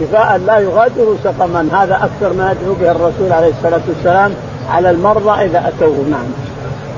شفاء 0.00 0.40
لا 0.46 0.58
يغادر 0.58 1.16
سقما. 1.24 1.68
هذا 1.72 1.94
أكثر 1.94 2.32
ما 2.32 2.52
يدعو 2.52 2.74
به 2.74 2.90
الرسول 2.90 3.32
عليه 3.32 3.52
الصلاة 3.58 3.82
والسلام 3.88 4.32
على 4.70 4.90
المرضى 4.90 5.44
إذا 5.44 5.68
أتوه 5.68 6.04
نعم. 6.10 6.26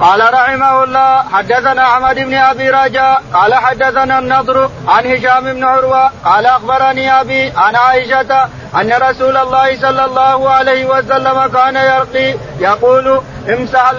قال 0.01 0.21
رحمه 0.35 0.85
الله 0.85 1.23
حدثنا 1.33 1.83
أحمد 1.83 2.15
بن 2.15 2.35
أبي 2.35 2.71
رجاء 2.71 3.23
قال 3.35 3.55
حدثنا 3.55 4.19
النضر 4.19 4.71
عن 4.89 5.07
هشام 5.07 5.45
بن 5.45 5.65
عروة 5.65 6.11
قال 6.25 6.47
أخبرني 6.47 7.21
أبي 7.21 7.53
عن 7.57 7.77
عائشة 7.77 8.49
أن 8.81 8.93
رسول 8.93 9.37
الله 9.37 9.81
صلى 9.81 10.05
الله 10.05 10.51
عليه 10.51 10.87
وسلم 10.87 11.47
كان 11.47 11.77
يرقي 11.77 12.35
يقول 12.61 13.21
امسح 13.49 13.93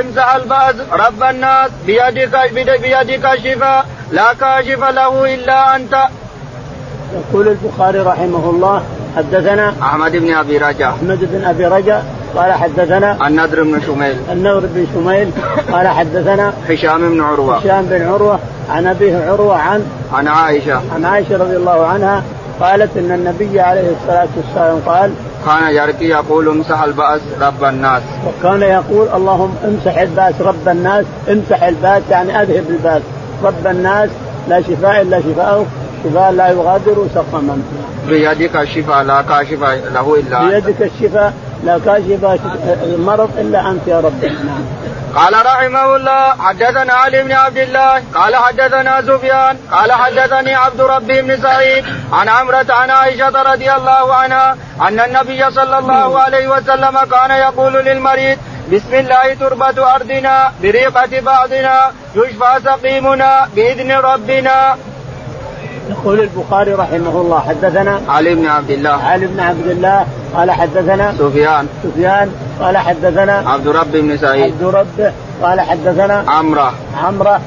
امسح 0.00 0.34
البأس 0.34 0.74
رب 0.92 1.22
الناس 1.22 1.70
بيدك 1.86 2.52
بيدك 2.52 3.24
الشفاء 3.24 3.86
لا 4.10 4.32
كاشف 4.32 4.84
له 4.84 5.34
إلا 5.34 5.76
أنت. 5.76 5.94
يقول 7.12 7.48
البخاري 7.48 7.98
رحمه 7.98 8.50
الله 8.50 8.84
حدثنا 9.16 9.74
أحمد 9.82 10.16
بن 10.16 10.34
أبي 10.34 10.58
رجاء. 10.58 10.90
أحمد 10.90 11.18
بن 11.32 11.44
أبي 11.44 11.66
رجاء 11.66 12.04
قال 12.36 12.52
حدثنا 12.52 13.26
النذر 13.26 13.62
بن 13.62 13.80
شميل. 13.86 14.16
النذر 14.32 14.60
بن 14.74 14.86
شميل 14.94 15.30
قال 15.72 15.88
حدثنا 15.88 16.52
هشام 16.68 17.10
بن 17.10 17.20
عروة. 17.20 17.56
هشام 17.56 17.86
بن 17.86 18.02
عروة 18.02 18.38
عن 18.70 18.86
أبيه 18.86 19.30
عروة 19.30 19.56
عن 19.56 19.86
عن 20.12 20.28
عائشة. 20.28 20.80
عن 20.94 21.04
عائشة 21.04 21.36
رضي 21.36 21.56
الله 21.56 21.86
عنها 21.86 22.22
قالت 22.60 22.96
إن 22.96 23.10
النبي 23.10 23.60
عليه 23.60 23.90
الصلاة 24.00 24.28
والسلام 24.36 24.80
قال 24.86 25.12
كان 25.46 25.74
يرقي 25.74 26.06
يقول 26.06 26.48
امسح 26.48 26.82
البأس 26.82 27.20
رب 27.40 27.64
الناس. 27.64 28.02
وكان 28.26 28.62
يقول 28.62 29.08
اللهم 29.14 29.54
امسح 29.64 29.98
البأس 29.98 30.34
رب 30.40 30.68
الناس 30.68 31.04
امسح 31.30 31.62
البأس 31.62 32.02
يعني 32.10 32.42
أذهب 32.42 32.64
البأس. 32.70 33.02
رب 33.44 33.66
الناس 33.66 34.10
لا 34.48 34.60
شفاء 34.60 35.02
إلا 35.02 35.20
شفاؤك 35.20 35.66
شفاء 36.04 36.30
لا 36.32 36.48
يغادر 36.48 37.06
سقما 37.14 37.62
بيدك 38.08 38.56
الشفاء 38.56 39.02
لا 39.02 39.22
كاشف 39.22 39.62
له 39.96 40.14
إلا 40.20 40.38
بيدك 40.44 40.82
الشفاء 40.82 41.32
لا 41.64 41.78
كاشف 41.78 42.22
المرض 42.82 43.30
إلا 43.38 43.70
أنت 43.70 43.86
يا 43.86 44.00
رب. 44.00 44.24
نعم 44.24 44.64
قال 45.16 45.34
رحمه 45.46 45.96
الله 45.96 46.24
حدثنا 46.38 46.92
علي 46.92 47.22
بن 47.22 47.32
عبد 47.32 47.58
الله 47.58 48.02
قال 48.14 48.36
حدثنا 48.36 49.02
سفيان 49.02 49.56
قال 49.72 49.92
حدثني 49.92 50.54
عبد 50.54 50.80
ربي 50.80 51.22
بن 51.22 51.36
سعيد 51.42 51.84
عن 52.12 52.28
عمرة 52.28 52.66
عن 52.70 52.90
عائشة 52.90 53.42
رضي 53.52 53.72
الله 53.72 54.14
عنها 54.14 54.56
أن 54.86 55.00
النبي 55.00 55.50
صلى 55.50 55.78
الله 55.78 56.20
عليه 56.20 56.48
وسلم 56.48 56.98
كان 57.10 57.30
يقول 57.30 57.72
للمريض 57.72 58.38
بسم 58.72 58.94
الله 58.94 59.34
تربة 59.40 59.94
أرضنا 59.94 60.52
بريقة 60.62 61.20
بعضنا 61.20 61.76
يشفى 62.14 62.52
سقيمنا 62.64 63.48
بإذن 63.56 63.92
ربنا. 63.92 64.76
يقول 66.02 66.20
البخاري 66.20 66.72
رحمه 66.72 67.20
الله 67.20 67.40
حدثنا 67.40 68.00
علي 68.08 68.34
بن 68.34 68.46
عبد 68.46 68.70
الله. 68.70 68.90
علي 68.90 69.26
بن 69.26 69.40
عبد 69.40 69.66
الله 69.66 70.06
قال 70.34 70.50
حدثنا 70.50 71.12
سفيان. 71.18 71.66
سفيان 71.82 72.30
قال 72.60 72.76
حدثنا 72.76 73.32
عبد 73.46 73.68
رب 73.68 73.92
بن 73.92 74.16
سعيد. 74.16 74.52
عبد 74.52 74.62
رب 74.62 75.12
قال 75.42 75.60
حدثنا 75.60 76.24
عمرة. 76.28 76.72
عمرة 77.04 77.40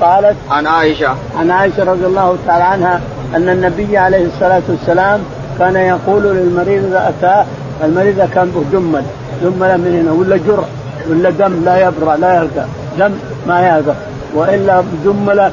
قالت 0.00 0.36
عن 0.50 0.66
عائشة. 0.66 1.14
عن 1.38 1.50
عائشة 1.50 1.84
رضي 1.84 2.06
الله 2.06 2.36
تعالى 2.46 2.64
عنها 2.64 3.00
أن 3.36 3.48
النبي 3.48 3.98
عليه 3.98 4.26
الصلاة 4.26 4.62
والسلام 4.68 5.20
كان 5.58 5.76
يقول 5.76 6.22
للمريض 6.22 6.84
إذا 6.84 7.08
أتاه 7.08 7.44
المريض 7.84 8.28
كان 8.34 8.50
به 8.50 8.64
جمل 8.72 9.04
جمل 9.42 9.78
من 9.78 10.00
هنا 10.02 10.12
ولا 10.12 10.36
جرح 10.36 10.68
ولا 11.10 11.30
دم 11.30 11.64
لا 11.64 11.88
يبرأ 11.88 12.16
لا 12.16 12.34
يرقى 12.34 12.66
دم 12.98 13.12
ما 13.46 13.68
يرقى 13.68 13.94
وإلا 14.34 14.84
جمله 15.04 15.50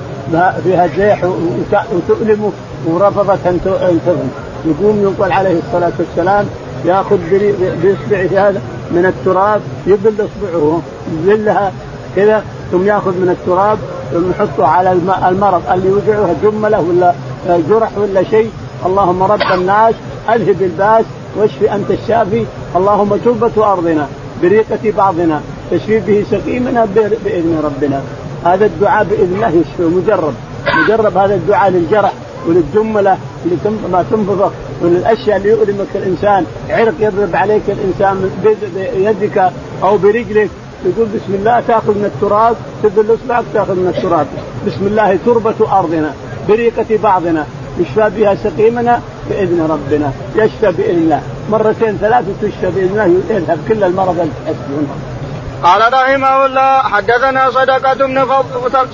فيها 0.64 0.88
جيح 0.96 1.24
وتؤلمه 1.94 2.52
ورفضت 2.86 3.48
أن 3.48 3.60
تفهم 3.66 4.30
يقوم 4.66 5.02
يقول 5.02 5.32
عليه 5.32 5.60
الصلاة 5.60 5.92
والسلام 6.00 6.46
يأخذ 6.86 7.18
باصبعه 7.84 8.50
هذا 8.50 8.62
من 8.92 9.06
التراب 9.06 9.62
يبل 9.88 10.14
اصبعه 10.14 10.82
يبلها 11.14 11.72
كذا 12.16 12.44
ثم 12.72 12.86
يأخذ 12.86 13.12
من 13.12 13.30
التراب 13.30 13.78
ثم 14.14 14.30
يحطه 14.32 14.68
على 14.68 14.92
المرض. 15.30 15.62
اللي 15.74 15.88
يوجعه 15.88 16.36
جملة 16.44 16.80
ولا 16.80 17.14
جرح 17.70 17.98
ولا 17.98 18.24
شيء. 18.24 18.52
اللهم 18.86 19.24
رب 19.24 19.42
الناس 19.54 19.94
اذهب 20.30 20.62
الباس 20.62 21.06
واشفي 21.38 21.76
أنت 21.76 21.92
الشافي. 21.92 22.46
اللهم 22.76 23.16
تربة 23.26 23.72
ارضنا 23.72 24.08
بريقة 24.42 24.92
بعضنا 24.98 25.42
تشفي 25.72 26.00
به 26.00 26.26
سقيمنا 26.32 26.86
بإذن 27.26 27.62
ربنا. 27.64 28.02
هذا 28.46 28.66
الدعاء 28.66 29.04
بإذن 29.04 29.34
الله 29.36 29.48
يشفي 29.48 29.84
مجرب. 29.84 30.34
مجرب 30.84 31.18
هذا 31.18 31.36
الدعاء 31.36 31.72
للجرح 31.72 32.14
وللجملة 32.48 33.18
ما 33.92 34.06
تنفضك 34.12 34.52
وللأشياء 34.82 35.38
اللي 35.38 35.50
يؤلمك 35.50 35.88
الإنسان. 35.96 36.46
عرق 36.70 36.94
يضرب 37.00 37.36
عليك 37.36 37.62
الإنسان 37.68 38.30
بيدك 38.96 39.52
أو 39.84 39.98
برجلك 39.98 40.50
يقول 40.86 41.08
بسم 41.16 41.34
الله 41.34 41.64
تأخذ 41.68 41.92
من 41.92 42.06
التراب 42.06 42.56
تدل 42.84 43.14
اصبعك 43.14 43.44
تأخذ 43.54 43.76
من 43.76 43.94
التراب. 43.98 44.28
بسم 44.68 44.88
الله 44.88 45.18
تربة 45.26 45.80
أرضنا 45.80 46.14
بريقة 46.50 46.98
بعضنا 47.04 47.46
يشفى 47.80 48.12
بها 48.18 48.36
سقيمنا 48.36 49.02
بإذن 49.30 49.68
ربنا. 49.70 50.12
يشفى 50.36 50.72
بإذن 50.72 50.98
الله. 50.98 51.22
مرتين 51.52 51.98
ثلاث 51.98 52.26
تشفى 52.42 52.72
بإذن 52.76 52.90
الله 52.92 53.20
يذهب 53.30 53.60
كل 53.68 53.84
المرض. 53.84 54.20
اللي 54.20 54.30
قال 55.64 55.94
رحمه 55.94 56.46
الله 56.46 56.82
حدثنا 56.82 57.52
صدقة 57.52 57.94
بن 57.94 58.26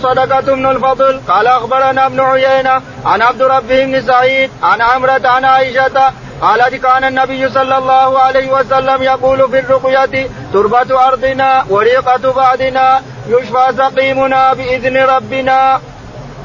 صدقة 0.03 0.55
بن 0.55 0.65
الفضل 0.65 1.21
قال 1.27 1.47
أخبرنا 1.47 2.05
ابن 2.05 2.19
عيينة 2.19 2.81
عن 3.05 3.21
عبد 3.21 3.41
ربه 3.41 3.85
بن 3.85 4.01
سعيد 4.01 4.49
عن 4.63 4.81
عمرة 4.81 5.21
عن 5.25 5.45
عائشة 5.45 6.13
قالت 6.41 6.75
كان 6.75 7.03
النبي 7.03 7.49
صلى 7.49 7.77
الله 7.77 8.19
عليه 8.19 8.51
وسلم 8.51 9.03
يقول 9.03 9.49
في 9.51 9.59
الرقية 9.59 10.27
تربة 10.53 11.07
أرضنا 11.07 11.65
وريقة 11.69 12.33
بعدنا 12.33 13.01
يشفى 13.27 13.65
سقيمنا 13.77 14.53
بإذن 14.53 14.97
ربنا. 14.97 15.79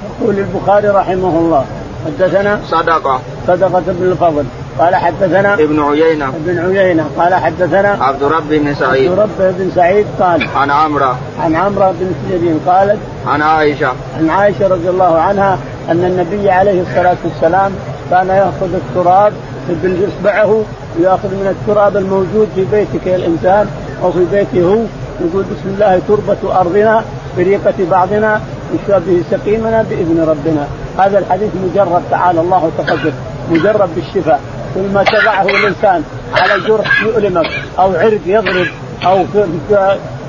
يقول 0.04 0.38
البخاري 0.38 0.88
رحمه 0.88 1.34
الله 1.38 1.66
حدثنا 2.06 2.60
صدقة 2.70 3.20
صدقة 3.46 3.84
بن 3.86 4.12
الفضل 4.12 4.46
قال 4.78 4.96
حدثنا 4.96 5.54
ابن 5.54 5.80
عيينة. 5.80 6.28
ابن 6.28 6.58
عيينة. 6.58 7.06
قال 7.18 7.34
حدثنا 7.34 7.98
عبد 8.00 8.22
رب 8.22 8.48
بن 8.48 8.74
سعيد. 8.74 9.10
عبد 9.10 9.20
رب 9.20 9.38
بن 9.38 9.70
سعيد 9.74 10.06
قال 10.20 10.48
عن 10.56 10.70
عمرة 10.70 11.16
عن 11.40 11.54
عمرة 11.54 11.94
بن 12.00 12.12
سيرين 12.28 12.60
قالت 12.66 12.98
عن 13.26 13.42
عائشة. 13.42 13.92
عن 14.18 14.30
عائشة 14.30 14.68
رضي 14.68 14.88
الله 14.88 15.18
عنها 15.18 15.58
أن 15.90 16.04
النبي 16.04 16.50
عليه 16.50 16.82
الصلاة 16.82 17.16
والسلام 17.24 17.72
كان 18.10 18.28
يأخذ 18.28 18.74
التراب 18.74 19.32
باصبعه 19.68 20.62
وياخذ 20.98 21.28
من 21.28 21.56
التراب 21.56 21.96
الموجود 21.96 22.48
في 22.54 22.64
بيتك 22.72 23.06
يا 23.06 23.16
الإنسان 23.16 23.68
أو 24.02 24.12
في 24.12 24.24
بيته 24.32 24.62
هو 24.62 24.82
يقول 25.20 25.44
بسم 25.44 25.68
الله 25.74 26.00
تربة 26.08 26.60
أرضنا 26.60 27.04
بريقة 27.36 27.74
بعضنا 27.90 28.40
يشفى 28.74 29.00
به 29.06 29.22
سقيمنا 29.30 29.84
بإذن 29.90 30.26
ربنا. 30.28 30.66
هذا 30.98 31.18
الحديث 31.18 31.50
مجرب 31.64 32.02
تعالى 32.10 32.40
الله 32.40 32.64
وتقدس 32.64 33.12
مجرب 33.50 33.88
بالشفاء. 33.94 34.40
كل 34.74 34.92
ما 34.94 35.04
تضعه 35.04 35.42
الإنسان 35.42 36.04
على 36.34 36.60
جرح 36.60 37.02
يؤلمك 37.02 37.50
أو 37.78 37.94
عرق 37.94 38.20
يضرب 38.26 38.66
أو 39.06 39.24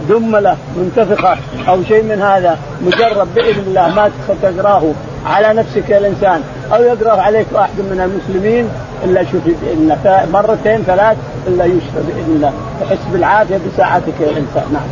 دملة 0.10 0.58
منتفخة 0.76 1.38
أو 1.70 1.84
شيء 1.84 2.04
من 2.04 2.22
هذا 2.22 2.58
مجرب 2.82 3.28
بإذن 3.36 3.64
الله 3.68 3.90
ما 3.90 4.12
تقراه 4.42 4.84
على 5.26 5.54
نفسك 5.54 5.92
الإنسان 5.92 6.44
أو 6.74 6.84
يقرأه 6.84 7.22
عليك 7.22 7.48
أحد 7.56 7.80
من 7.80 8.02
المسلمين 8.02 8.70
إلا 9.04 9.24
شوف 9.24 9.44
باذن 9.46 9.92
الله 9.92 10.28
مرتين 10.34 10.84
ثلاث 10.84 11.18
إلا 11.48 11.66
يشفى 11.66 12.02
بإذن 12.08 12.34
الله. 12.36 12.54
تحس 12.82 13.00
بالعافية 13.12 13.60
بساعتك 13.74 14.14
يا 14.20 14.30
الإنسان. 14.30 14.64
نعم. 14.74 14.88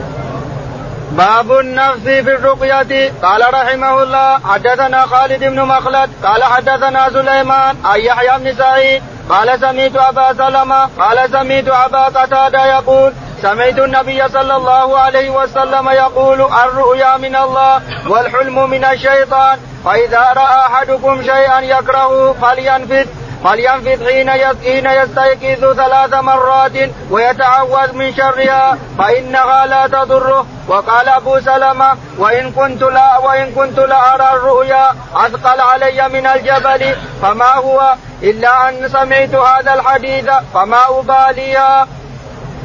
باب 1.17 1.59
النفس 1.59 2.03
في 2.03 2.35
الرقية. 2.35 3.11
قال 3.23 3.41
رحمه 3.53 4.03
الله 4.03 4.39
حدثنا 4.39 5.01
خالد 5.01 5.43
بن 5.43 5.61
مخلد 5.61 6.09
قال 6.23 6.43
حدثنا 6.43 7.09
سليمان 7.09 7.75
عن 7.85 7.99
يحيى 7.99 8.39
بن 8.39 8.55
سعيد 8.57 9.01
قال 9.29 9.59
سميت 9.59 9.95
أبا 9.95 10.33
سلمة 10.33 10.89
قال 10.99 11.29
سميت 11.31 11.67
أبا 11.69 12.03
قتادة 12.05 12.65
يقول 12.65 13.13
سمعت 13.41 13.79
النبي 13.79 14.29
صلى 14.29 14.55
الله 14.55 14.97
عليه 14.99 15.29
وسلم 15.29 15.89
يقول 15.89 16.41
الرؤيا 16.41 17.17
من 17.17 17.35
الله 17.35 17.81
والحلم 18.07 18.69
من 18.69 18.85
الشيطان 18.85 19.59
فإذا 19.85 20.19
رأى 20.19 20.59
أحدكم 20.67 21.21
شيئا 21.23 21.59
يكرهه 21.59 22.35
فلينفذ 22.41 23.05
فلينفذ 23.43 24.05
حين 24.07 24.29
حين 24.29 24.85
يستيقظ 24.85 25.73
ثلاث 25.75 26.13
مرات 26.13 26.71
ويتعوذ 27.11 27.93
من 27.93 28.13
شرها 28.13 28.77
فإنها 28.97 29.65
لا 29.65 29.87
تضره. 29.87 30.45
وقال 30.67 31.09
أبو 31.09 31.39
سلمة 31.39 31.89
وإن 32.17 32.51
كنت 32.51 32.81
لا 32.83 33.17
وإن 33.17 33.51
كنت 33.51 33.79
لأرى 33.79 34.29
الرؤيا 34.33 34.89
أثقل 35.15 35.61
علي 35.61 36.09
من 36.09 36.25
الجبل 36.27 36.95
فما 37.21 37.55
هو؟ 37.55 37.95
إلا 38.23 38.69
أن 38.69 38.89
سمعت 38.89 39.35
هذا 39.35 39.73
الحديث 39.73 40.29
فما 40.53 40.77
أباليها 40.89 41.87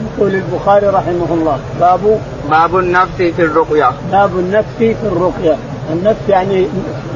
يقول 0.05 0.35
البخاري 0.35 0.87
رحمه 0.87 1.29
الله 1.31 1.59
باب 1.81 2.21
باب 2.51 2.79
النفس 2.79 3.17
في 3.17 3.43
الرقية. 3.43 3.93
باب 4.13 4.39
النفس 4.39 4.79
في 4.79 4.97
الرقية. 5.03 5.57
النفس 5.91 6.29
يعني 6.29 6.69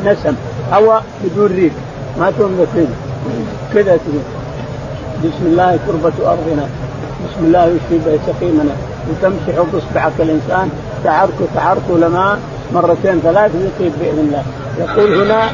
نسم 0.04 0.36
هواء 0.72 1.04
بدون 1.24 1.56
ريح 1.56 1.72
ما 2.18 2.30
تنفس 2.30 3.07
كذا 3.74 3.96
تقول 3.96 4.22
بسم 5.24 5.46
الله 5.46 5.78
تربة 5.86 6.30
أرضنا. 6.32 6.66
بسم 7.24 7.44
الله 7.44 7.64
يشفي 7.64 8.18
سقيمنا. 8.26 8.74
وتمسح 9.08 9.62
بإصبعك 9.72 10.12
الإنسان. 10.18 10.70
تعرك 11.04 11.38
تعرك 11.54 11.90
لما 11.90 12.38
مرتين 12.74 13.20
ثلاث 13.20 13.50
يطيب 13.54 13.92
بإذن 14.00 14.18
الله. 14.18 14.42
يقول 14.78 15.22
هنا 15.22 15.50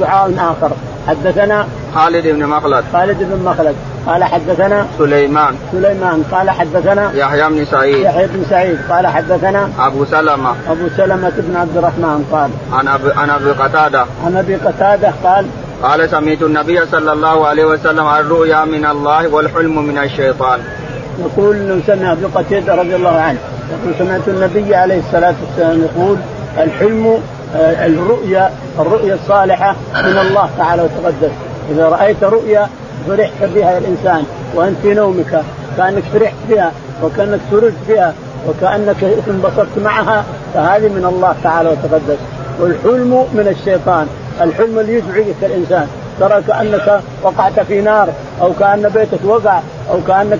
دعاء 0.00 0.32
آخر. 0.38 0.70
حدثنا 1.08 1.66
خالد 1.94 2.26
بن 2.26 2.46
مخلد. 2.46 2.84
خالد 2.92 3.18
بن 3.20 3.44
مخلد. 3.44 3.74
قال 4.06 4.24
حدثنا 4.24 4.86
سليمان. 4.98 5.54
سليمان. 5.72 6.22
قال 6.32 6.50
حدثنا 6.50 7.12
يحيى 7.14 7.48
بن 7.48 7.64
سعيد. 7.64 7.96
يحيى 7.96 8.26
بن 8.26 8.44
سعيد. 8.50 8.78
قال 8.90 9.06
حدثنا 9.06 9.68
أبو 9.78 10.04
سلمة. 10.04 10.50
أبو 10.68 10.88
سلمة 10.96 11.32
بن 11.36 11.56
عبد 11.56 11.76
الرحمن 11.76 12.24
قال 12.32 12.50
عن 12.72 12.88
ابي 12.88 13.12
عن 13.12 13.30
أبي 13.30 13.50
قتادة. 13.50 14.06
عن 14.26 14.36
أبي 14.36 14.54
قتادة 14.54 15.12
قال 15.24 15.46
قال 15.84 16.10
سمعت 16.10 16.42
النبي 16.42 16.86
صلى 16.86 17.12
الله 17.12 17.46
عليه 17.46 17.64
وسلم 17.64 18.08
الرؤيا 18.08 18.64
من 18.64 18.86
الله 18.86 19.28
والحلم 19.28 19.86
من 19.86 19.98
الشيطان. 19.98 20.60
يقول 21.20 21.80
سمع 21.86 22.12
ابي 22.12 22.24
قتاده 22.24 22.74
رضي 22.74 22.96
الله 22.96 23.10
عنه 23.10 23.38
يقول 23.70 23.94
سمعت 23.98 24.28
النبي 24.28 24.74
عليه 24.74 24.98
الصلاة 24.98 25.34
والسلام 25.46 25.82
يقول 25.82 26.16
الحلم 26.58 27.18
آه، 27.56 27.86
الرؤيا 27.86 28.50
الرؤيا 28.78 29.14
الصالحة 29.14 29.76
من 29.94 30.18
الله. 30.18 30.50
تعالى 30.58 30.82
وتقدس 30.82 31.34
إذا 31.70 31.88
رأيت 31.88 32.24
رؤيا 32.24 32.68
فرحت 33.08 33.44
بها 33.54 33.78
الإنسان 33.78 34.24
وأنت 34.54 34.76
في 34.82 34.94
نومك 34.94 35.42
كأنك 35.76 36.02
فرحت 36.12 36.36
بها 36.48 36.72
وكأنك 37.02 37.40
سررت 37.50 37.74
بها 37.88 38.14
وكأنك 38.48 39.04
انبسطت 39.28 39.78
معها 39.84 40.24
فهذه 40.54 40.88
من 40.88 41.04
الله. 41.04 41.34
تعالى 41.42 41.68
وتقدس 41.68 42.18
والحلم 42.60 43.26
من 43.34 43.56
الشيطان. 43.58 44.06
الحلم 44.40 44.78
اللي 44.78 44.98
يزعجك 44.98 45.34
الإنسان. 45.42 45.88
ترى 46.20 46.42
كأنك 46.48 47.00
وقعت 47.22 47.60
في 47.60 47.80
نار 47.80 48.08
أو 48.42 48.52
كأن 48.60 48.90
بيتك 48.94 49.24
وقع 49.24 49.60
أو 49.90 49.98
كأنك 50.08 50.38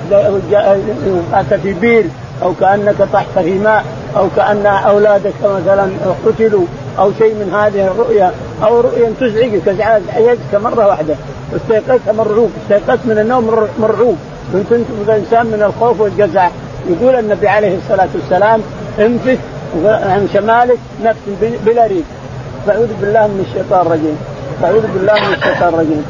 وقعت 1.06 1.54
في 1.54 1.72
بير 1.72 2.04
أو 2.42 2.52
كأنك 2.60 2.94
طحت 3.12 3.38
في 3.38 3.58
ماء 3.58 3.84
أو 4.16 4.28
كأن 4.36 4.66
أولادك 4.66 5.32
مثلا 5.44 5.88
قتلوا 6.26 6.64
أو 6.98 7.12
شيء 7.18 7.34
من 7.34 7.54
هذه 7.54 7.86
الرؤيا 7.86 8.32
أو 8.64 8.80
رؤيا 8.80 9.12
تزعجك 9.20 9.68
ازعجتك 9.68 10.54
مرة 10.54 10.86
واحدة. 10.86 11.14
واستيقظت 11.52 12.08
مرعوب 12.08 12.50
استيقظت 12.62 13.06
من 13.06 13.18
النوم 13.18 13.68
مرعوب. 13.78 14.16
كنت 14.52 15.10
إنسان 15.10 15.46
من 15.46 15.62
الخوف 15.62 16.00
والجزع. 16.00 16.48
يقول 16.90 17.14
النبي 17.14 17.48
عليه 17.48 17.76
الصلاة 17.76 18.08
والسلام 18.14 18.60
انفث 18.98 19.38
عن 19.84 20.28
شمالك 20.34 20.78
نفس 21.04 21.18
بلا 21.66 21.86
ريح 21.86 22.06
فاعوذ 22.66 22.88
بالله 23.00 23.26
من 23.26 23.44
الشيطان 23.48 23.86
الرجيم. 23.86 24.18
فاعوذ 24.62 24.86
بالله 24.94 25.14
من 25.14 25.34
الشيطان 25.34 25.68
الرجيم. 25.74 26.04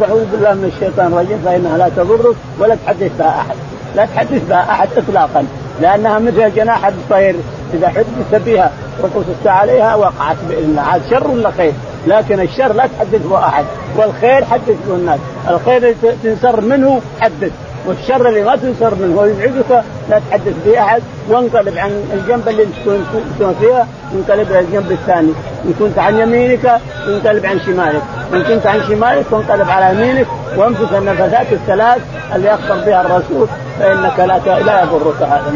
فاعوذ 0.00 0.24
بالله 0.32 0.54
من 0.54 0.72
الشيطان 0.74 1.12
الرجيم. 1.12 1.38
فإنها 1.44 1.78
لا 1.78 1.88
تضرك 1.96 2.36
ولا 2.58 2.76
تحدث 2.86 3.10
بها 3.18 3.28
أحد. 3.28 3.56
لا 3.96 4.04
تحدث 4.04 4.48
بها 4.48 4.70
أحد 4.70 4.88
اطلاقا. 4.96 5.44
لأنها 5.80 6.18
مثل 6.18 6.54
جناح 6.54 6.86
الطير. 6.86 7.34
إذا 7.74 7.88
حدثت 7.88 8.34
بها 8.46 8.70
وقصت 9.02 9.46
عليها 9.46 9.94
وقعت 9.94 10.36
بإذن 10.48 10.64
الله. 10.64 10.82
هذا 10.82 11.02
شر 11.10 11.30
ولا 11.30 11.50
خير؟ 11.50 11.72
لكن 12.06 12.40
الشر 12.40 12.72
لا 12.72 12.86
تحدث 12.86 13.26
به 13.26 13.38
أحد. 13.38 13.64
والخير 13.96 14.44
حدث 14.44 14.76
به 14.88 14.94
الناس. 14.94 15.20
الخير 15.48 15.94
تنسر 16.22 16.60
منه 16.60 17.00
حدث. 17.20 17.52
والشر 17.86 18.28
اللي 18.28 18.42
ما 18.42 18.56
تنصر 18.56 18.94
منه 18.94 19.20
ويزعجك 19.20 19.84
لا 20.10 20.20
تحدث 20.30 20.54
به 20.66 20.82
أحد 20.82 21.02
وانقلب 21.28 21.78
عن 21.78 21.90
الجنب 22.12 22.48
اللي 22.48 22.66
تكون 22.84 23.54
فيها 23.60 23.86
انقلب 24.14 24.50
إلى 24.50 24.60
الجنب 24.60 24.92
الثاني. 24.92 25.32
إن 25.64 25.74
كنت 25.78 25.98
عن 25.98 26.20
يمينك 26.20 26.80
انقلب 27.08 27.46
عن 27.46 27.60
شمالك. 27.66 28.02
إن 28.34 28.42
كنت 28.42 28.66
عن 28.66 28.80
شمالك 28.88 29.24
فانقلب 29.30 29.70
على 29.70 29.94
يمينك 29.94 30.26
وانفس 30.56 30.92
النفثات 30.92 31.52
الثلاث 31.52 32.02
اللي 32.34 32.54
اخبر 32.54 32.76
بها 32.86 33.00
الرسول 33.00 33.48
فإنك 33.78 34.18
لا 34.18 34.60
لا 34.60 34.82
يضرك 34.82 35.22
هذا 35.22 35.54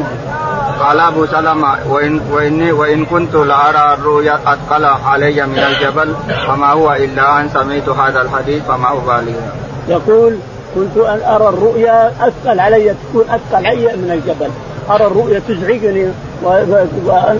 قال 0.80 1.00
أبو 1.00 1.26
سلمة 1.26 1.76
وان 1.88 2.20
واني 2.32 2.72
وإن 2.72 3.04
كنت 3.04 3.34
لارى 3.34 3.94
الرؤيا 3.94 4.34
اثقل 4.46 4.84
علي 4.84 5.46
من 5.46 5.58
الجبل 5.58 6.14
فما 6.46 6.66
هو 6.72 6.92
إلا 6.92 7.40
أن 7.40 7.48
سمعت 7.48 7.88
هذا 7.88 8.22
الحديث 8.22 8.62
فما 8.64 8.92
أبالي. 8.92 9.34
يقول 9.88 10.38
كنت 10.74 10.96
أن 10.96 11.20
أرى 11.34 11.48
الرؤيا 11.48 12.12
أثقل 12.20 12.60
علي 12.60 12.94
تكون 13.10 13.24
أثقل 13.30 13.66
علي 13.66 13.86
من 13.96 14.10
الجبل. 14.10 14.50
أرى 14.90 15.06
الرؤيا 15.06 15.40
تزعجني 15.48 16.08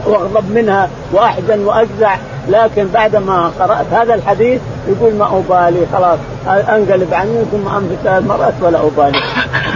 وأغضب 0.07 0.51
منها 0.51 0.89
وأحزن 1.13 1.65
وأجزع. 1.65 2.17
لكن 2.49 2.89
بعدما 2.95 3.51
قرأت 3.61 3.87
هذا 3.93 4.15
الحديث 4.15 4.61
يقول 4.89 5.15
ما 5.15 5.25
أبالي 5.25 5.87
خلاص 5.93 6.19
أنقلب 6.47 7.15
عني 7.15 7.45
ثم 7.53 7.69
أنفت 7.69 8.07
المرأة 8.07 8.53
ولا 8.63 8.79
أبالي. 8.79 9.19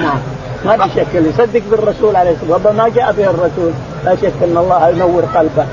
نعم 0.03 0.19
ما 0.65 0.87
في 0.87 0.95
شك. 0.95 1.15
يصدق 1.15 1.63
بالرسول 1.71 2.17
عليه 2.17 2.31
الصلاة 2.31 2.53
والسلام. 2.53 2.77
ما 2.77 2.89
جاء 2.89 3.13
به 3.13 3.25
الرسول. 3.25 3.73
لا 4.05 4.17
شك 4.17 4.33
إن 4.43 4.57
الله 4.57 4.89
ينور 4.89 5.23
قلبه. 5.35 5.67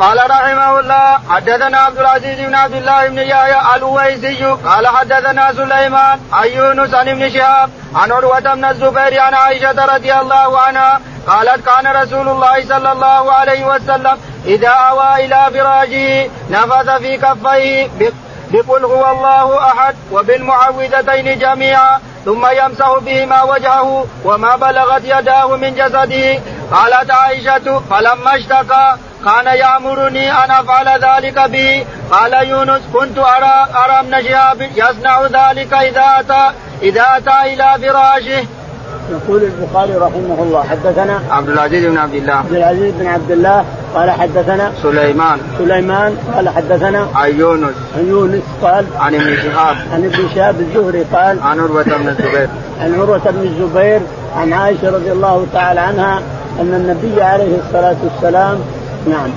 قال 0.00 0.30
رحمه 0.30 0.80
الله 0.80 1.18
حدثنا 1.30 1.78
عبد 1.78 1.98
العزيز 1.98 2.38
بن 2.40 2.54
عبد 2.54 2.74
الله 2.74 3.08
بن 3.08 3.18
يحيى 3.18 3.76
الويسي 3.76 4.44
قال 4.44 4.86
حدثنا 4.86 5.52
سليمان 5.52 6.20
عن 6.32 6.48
يونس 6.48 6.94
عن 6.94 7.08
ابن 7.08 7.30
شهاب 7.30 7.70
عن 7.94 8.12
عروة 8.12 8.54
بن 8.54 8.64
الزبير 8.64 9.20
عن 9.20 9.34
عائشة 9.34 9.84
رضي 9.94 10.14
الله 10.14 10.60
عنها 10.60 11.00
قالت 11.26 11.66
كان 11.66 12.02
رسول 12.02 12.28
الله 12.28 12.64
صلى 12.68 12.92
الله 12.92 13.32
عليه 13.32 13.66
وسلم 13.66 14.18
إذا 14.46 14.68
أوى 14.68 15.24
إلى 15.24 15.50
فراشه 15.54 16.30
نفث 16.50 16.90
في 16.90 17.16
كفيه 17.16 17.88
بقل 18.50 18.84
هو 18.84 19.10
الله 19.10 19.66
أحد 19.66 19.94
وبالمعوذتين 20.12 21.38
جميعا 21.38 22.00
ثم 22.24 22.46
يمسح 22.46 22.98
بهما 22.98 23.42
وجهه 23.42 24.06
وما 24.24 24.56
بلغت 24.56 25.02
يداه 25.04 25.56
من 25.56 25.74
جسده 25.74 26.40
قالت 26.72 27.10
عائشة 27.10 27.82
فلما 27.90 28.36
اشتكى 28.36 28.96
كان 29.24 29.46
يأمرني 29.46 30.32
أن 30.32 30.50
أفعل 30.50 30.88
ذلك 30.88 31.38
به 31.38 31.86
قال 32.10 32.48
يونس 32.48 32.82
كنت 32.92 33.18
أرى 33.18 33.68
أرى 33.84 34.00
ابن 34.00 34.14
يصنع 34.76 35.22
ذلك 35.22 35.72
إذا 35.72 36.04
أتى 36.18 36.50
إذا 36.82 37.04
أتى 37.16 37.54
إلى 37.54 37.88
فراشه. 37.88 38.46
يقول 39.10 39.42
البخاري 39.42 39.94
رحمه 39.94 40.42
الله 40.42 40.62
حدثنا 40.62 41.20
عبد 41.30 41.48
العزيز 41.48 41.84
بن 41.84 41.98
عبد 41.98 42.14
الله. 42.14 42.32
عبد 42.32 42.52
العزيز 42.52 42.94
بن 42.98 43.06
عبد 43.06 43.30
الله 43.30 43.64
قال 43.94 44.10
حدثنا 44.10 44.72
سليمان. 44.82 45.38
سليمان 45.58 46.16
قال 46.34 46.48
حدثنا 46.48 47.06
عن 47.14 47.38
يونس 47.38 47.74
عن 47.96 48.08
يونس 48.08 48.42
قال 48.62 48.84
عن 48.98 49.14
ابن 49.14 49.36
شهاب. 49.36 49.76
عن 49.92 50.04
ابن 50.04 50.28
شهاب 50.34 50.60
الزهري 50.60 51.04
قال 51.12 51.40
عن 51.42 51.60
عروة 51.60 51.82
بن 51.82 52.08
الزبير. 52.08 52.48
عن 52.80 52.94
عروة 52.94 53.30
بن 53.30 53.42
الزبير 53.42 54.00
عن 54.36 54.52
عائشة 54.52 54.90
رضي 54.90 55.12
الله 55.12 55.46
تعالى 55.52 55.80
عنها 55.80 56.22
أن 56.60 56.74
النبي 56.74 57.22
عليه 57.22 57.58
الصلاة 57.66 57.96
والسلام 58.04 58.58
نعم. 59.06 59.30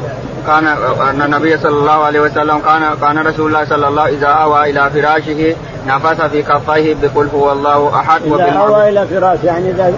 كان 0.49 0.67
أن 1.09 1.21
النبي 1.21 1.57
صلى 1.57 1.79
الله 1.79 2.03
عليه 2.03 2.19
وسلم 2.19 2.59
كان 2.59 2.81
كان 3.01 3.27
رسول 3.27 3.47
الله 3.47 3.65
صلى 3.65 3.88
الله 3.88 4.07
إذا 4.07 4.27
أوى 4.27 4.69
إلى 4.69 4.89
فراشه 4.89 5.55
نفث 5.88 6.21
في 6.21 6.43
كفيه 6.43 6.95
بقل 7.01 7.27
هو 7.35 7.51
الله 7.51 7.95
أحد 7.95 8.21
إذا 8.21 8.59
أوى 8.59 8.89
إلى 8.89 9.07
فراش 9.07 9.38
يعني 9.43 9.69
اذا 9.69 9.93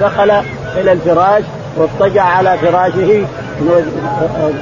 دخل 0.00 0.30
إلى 0.76 0.92
الفراش 0.92 1.42
واضطجع 1.76 2.22
على 2.22 2.58
فراشه 2.58 3.26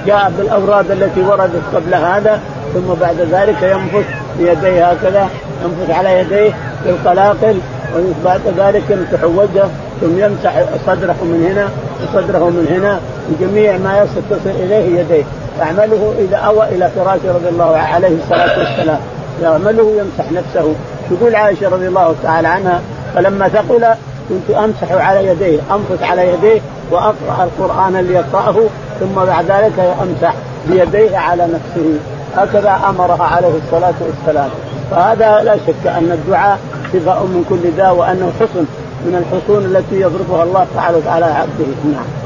جاء 0.07 0.33
بالاوراد 0.39 0.91
التي 0.91 1.23
وردت 1.23 1.63
قبل 1.75 1.95
هذا 1.95 2.41
ثم 2.75 2.95
بعد 3.01 3.17
ذلك 3.33 3.63
ينفث 3.63 4.07
بيديه 4.39 4.91
هكذا 4.91 5.29
ينفث 5.65 5.91
على 5.91 6.21
يديه 6.21 6.55
بالقلاقل 6.85 7.59
وبعد 7.97 8.41
ذلك 8.59 8.83
يمسح 8.91 9.25
وجهه 9.25 9.71
ثم 10.01 10.19
يمسح 10.19 10.63
صدره 10.87 11.17
من 11.23 11.47
هنا 11.51 11.69
وصدره 12.03 12.51
من 12.51 12.67
هنا 12.71 13.01
وجميع 13.31 13.77
ما 13.77 14.07
تصل 14.31 14.51
إليه 14.51 15.01
يديه. 15.01 15.25
يعمله 15.59 16.15
إذا 16.19 16.37
أوى 16.37 16.69
إلى 16.69 16.91
فراشه 16.97 17.35
رضي 17.35 17.49
الله 17.49 17.77
عليه 17.77 18.17
الصلاة 18.23 18.59
والسلام. 18.59 19.01
يعمله 19.43 19.93
يمسح 19.99 20.33
نفسه. 20.33 20.75
تقول 21.11 21.35
عائشة 21.35 21.69
رضي 21.69 21.89
الله 21.89 22.15
تعالى 22.23 22.49
عنها 22.49 22.81
فلما 23.15 23.49
ثقل 23.49 23.87
كنت 24.29 24.57
أمسح 24.57 24.93
على 24.93 25.27
يديه 25.27 25.61
أنفث 25.71 26.03
على 26.03 26.29
يديه 26.29 26.61
وأقرأ 26.91 27.45
القرآن 27.45 27.97
اللي 27.97 28.15
يقراه 28.15 28.55
ثم 29.01 29.15
بعد 29.27 29.45
ذلك 29.45 29.97
أمسح 30.03 30.35
بيديه 30.67 31.19
على 31.19 31.43
نفسه. 31.43 31.99
هكذا 32.37 32.81
أمرها 32.89 33.25
عليه 33.25 33.53
الصلاة 33.65 33.95
والسلام. 34.01 34.51
فهذا 34.91 35.43
لا 35.45 35.57
شك 35.57 35.87
أن 35.87 36.11
الدعاء 36.13 36.59
شفاء 36.93 37.23
من 37.23 37.45
كل 37.49 37.77
داء 37.77 37.95
وأنه 37.95 38.33
حصن 38.41 38.65
من 39.05 39.15
الحصون 39.15 39.65
التي 39.65 40.01
يضربها 40.01 40.43
الله 40.43 40.67
تعالى 40.75 40.99
على 41.09 41.25
عبده. 41.25 41.67
نعم. 41.85 42.20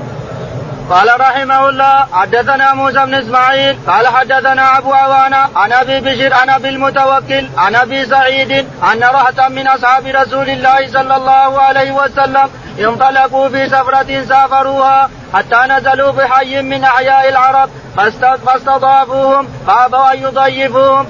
قال 0.90 1.20
رحمه 1.20 1.68
الله 1.68 2.06
حدثنا 2.12 2.74
موسى 2.74 3.06
بن 3.06 3.14
إسماعيل 3.14 3.76
قال 3.86 4.08
حدثنا 4.08 4.78
أبو 4.78 4.92
عوانة 4.92 5.48
عن 5.56 5.72
أبي 5.72 6.00
بشر 6.00 6.34
عن 6.34 6.50
أبي 6.50 6.68
المتوكل 6.68 7.48
عن 7.58 7.74
أبي 7.74 8.06
سعيد 8.06 8.50
أن 8.92 9.04
رهتا 9.04 9.48
من 9.48 9.68
أصحاب 9.68 10.06
رسول 10.06 10.50
الله 10.50 10.86
صلى 10.92 11.16
الله 11.16 11.60
عليه 11.60 11.92
وسلم 11.92 12.50
انطلقوا 12.80 13.48
في 13.48 13.68
سفرة 13.68 14.24
سافروها 14.28 15.10
حتى 15.34 15.56
نزلوا 15.68 16.12
بحي 16.12 16.62
من 16.62 16.84
أحياء 16.84 17.28
العرب 17.28 17.70
فاستضافوهم 17.96 19.48
فابوا 19.66 20.12
أن 20.12 20.18
يضيفوهم. 20.18 21.06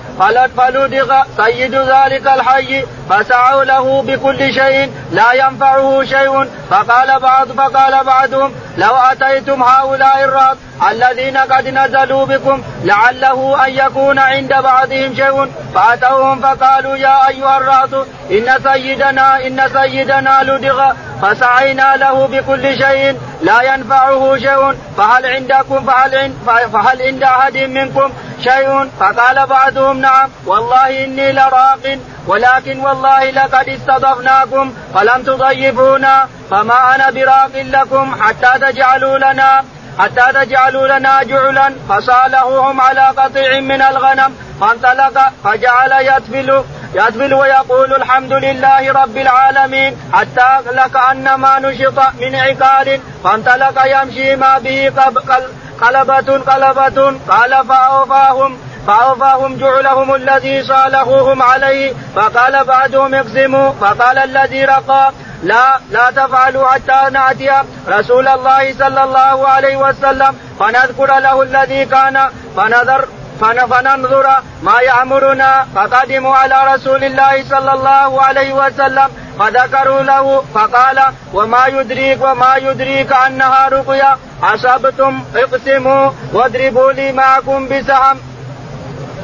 فلدغ 0.57 1.23
سيد 1.37 1.75
ذلك 1.75 2.27
الحي 2.27 2.85
فسعوا 3.11 3.65
له 3.65 4.03
بكل 4.03 4.55
شيء 4.55 4.91
لا 5.13 5.33
ينفعه 5.33 6.05
شيء. 6.05 6.49
فقال 6.71 7.21
بعض 7.21 7.49
فقال 7.49 8.05
بعضهم 8.05 8.53
لو 8.79 8.97
أتيتم 8.97 9.63
هؤلاء 9.63 10.25
الرهط 10.25 10.57
الذين 10.91 11.37
قد 11.37 11.69
نزلوا 11.69 12.27
بكم 12.27 12.63
لعله 12.85 13.67
أن 13.67 13.71
يكون 13.71 14.19
عند 14.19 14.55
بعضهم 14.55 15.15
شيء. 15.17 15.53
فأتوهم 15.75 16.41
فقالوا 16.41 16.97
يا 16.97 17.29
أيها 17.29 17.57
الرهط 17.57 17.95
إن 18.31 18.59
سيدنا 18.73 19.47
إن 19.47 19.69
سيدنا 19.73 20.43
لدغ 20.43 20.93
فسعينا 21.23 21.97
له 21.97 22.27
بكل 22.27 22.79
شيء 22.79 23.19
لا 23.43 23.75
ينفعه 23.75 24.37
شيء. 24.39 24.77
فهل 24.97 25.27
عندكم 25.27 25.87
فهل 25.87 26.15
عند 26.15 26.35
فهل 26.75 27.03
عند 27.03 27.23
أحد 27.23 27.57
منكم 27.57 28.13
شيء؟ 28.41 28.91
فقال 29.01 29.47
بعضهم 29.47 30.01
نعم. 30.01 30.31
والله 30.47 31.05
إني 31.05 31.33
لراق 31.33 31.99
ولكن 32.27 32.81
والله 32.81 33.31
لقد 33.31 33.69
استضفناكم 33.69 34.75
فلم 34.95 35.23
تضيفونا. 35.23 36.29
فما 36.51 36.95
أنا 36.95 37.11
براق 37.11 37.55
لكم 37.55 38.23
حتى 38.23 38.59
تجعلوا 38.61 39.19
لنا 39.19 39.65
حتى 39.99 40.27
تجعلوا 40.35 40.99
لنا 40.99 41.23
جعلا. 41.23 41.75
فصالحوهم 41.89 42.81
على 42.81 43.01
قطيع 43.01 43.61
من 43.61 43.83
الغنم 43.83 44.37
فانطلق 44.61 45.17
فجعل 45.45 45.93
يتفل 45.93 46.65
يتفل 46.95 47.35
ويقول 47.35 47.95
الحمد 47.95 48.33
لله 48.33 48.93
رب 48.93 49.17
العالمين 49.17 49.97
حتى 50.13 50.51
لكأنما 50.73 51.59
نشط 51.59 51.99
من 52.21 52.35
عقال. 52.35 53.01
فانطلق 53.25 53.77
يمشي 53.87 54.37
ما 54.37 54.59
به 54.59 54.93
قلبة 55.83 56.39
قلبة. 56.39 57.19
قال 57.29 57.67
فأوفاهم 57.69 58.59
فأوفاهم 58.87 59.57
جعلهم 59.57 60.15
الذي 60.15 60.63
صالحوهم 60.63 61.43
عليه. 61.43 61.93
فقال 62.17 62.65
بعدهم 62.65 63.15
اقسموا. 63.15 63.73
فقال 63.81 64.19
الذي 64.19 64.65
رقى. 64.65 65.13
لا 65.43 65.79
لا 65.91 66.11
تفعلوا 66.11 66.67
حتى 66.67 67.11
نأتي 67.13 67.51
رسول 67.89 68.29
الله 68.29 68.73
صلى 68.79 69.05
الله 69.05 69.49
عليه 69.49 69.77
وسلم. 69.77 70.37
فنذكر 70.61 71.19
له 71.19 71.43
الذي 71.43 71.85
كان. 71.85 72.29
فنذر 72.57 73.09
فننظر 73.41 74.27
ما 74.63 74.81
يأمرنا. 74.81 75.67
فقدموا 75.75 76.37
على 76.37 76.75
رسول 76.75 77.05
الله 77.05 77.45
صلى 77.49 77.73
الله 77.73 78.23
عليه 78.23 78.53
وسلم. 78.53 79.09
فذكروا 79.39 80.03
له 80.03 80.43
فقال 80.55 80.99
وما 81.35 81.67
يدريك 81.67 82.19
وما 82.23 82.57
يدريك 82.57 83.13
أنها 83.27 83.69
رقيا 83.69 84.17
أصبتم 84.43 85.21
اقسموا 85.37 86.11
واضربوا 86.33 86.93
لي 86.93 87.13
معكم 87.13 87.69
بسهم. 87.69 88.17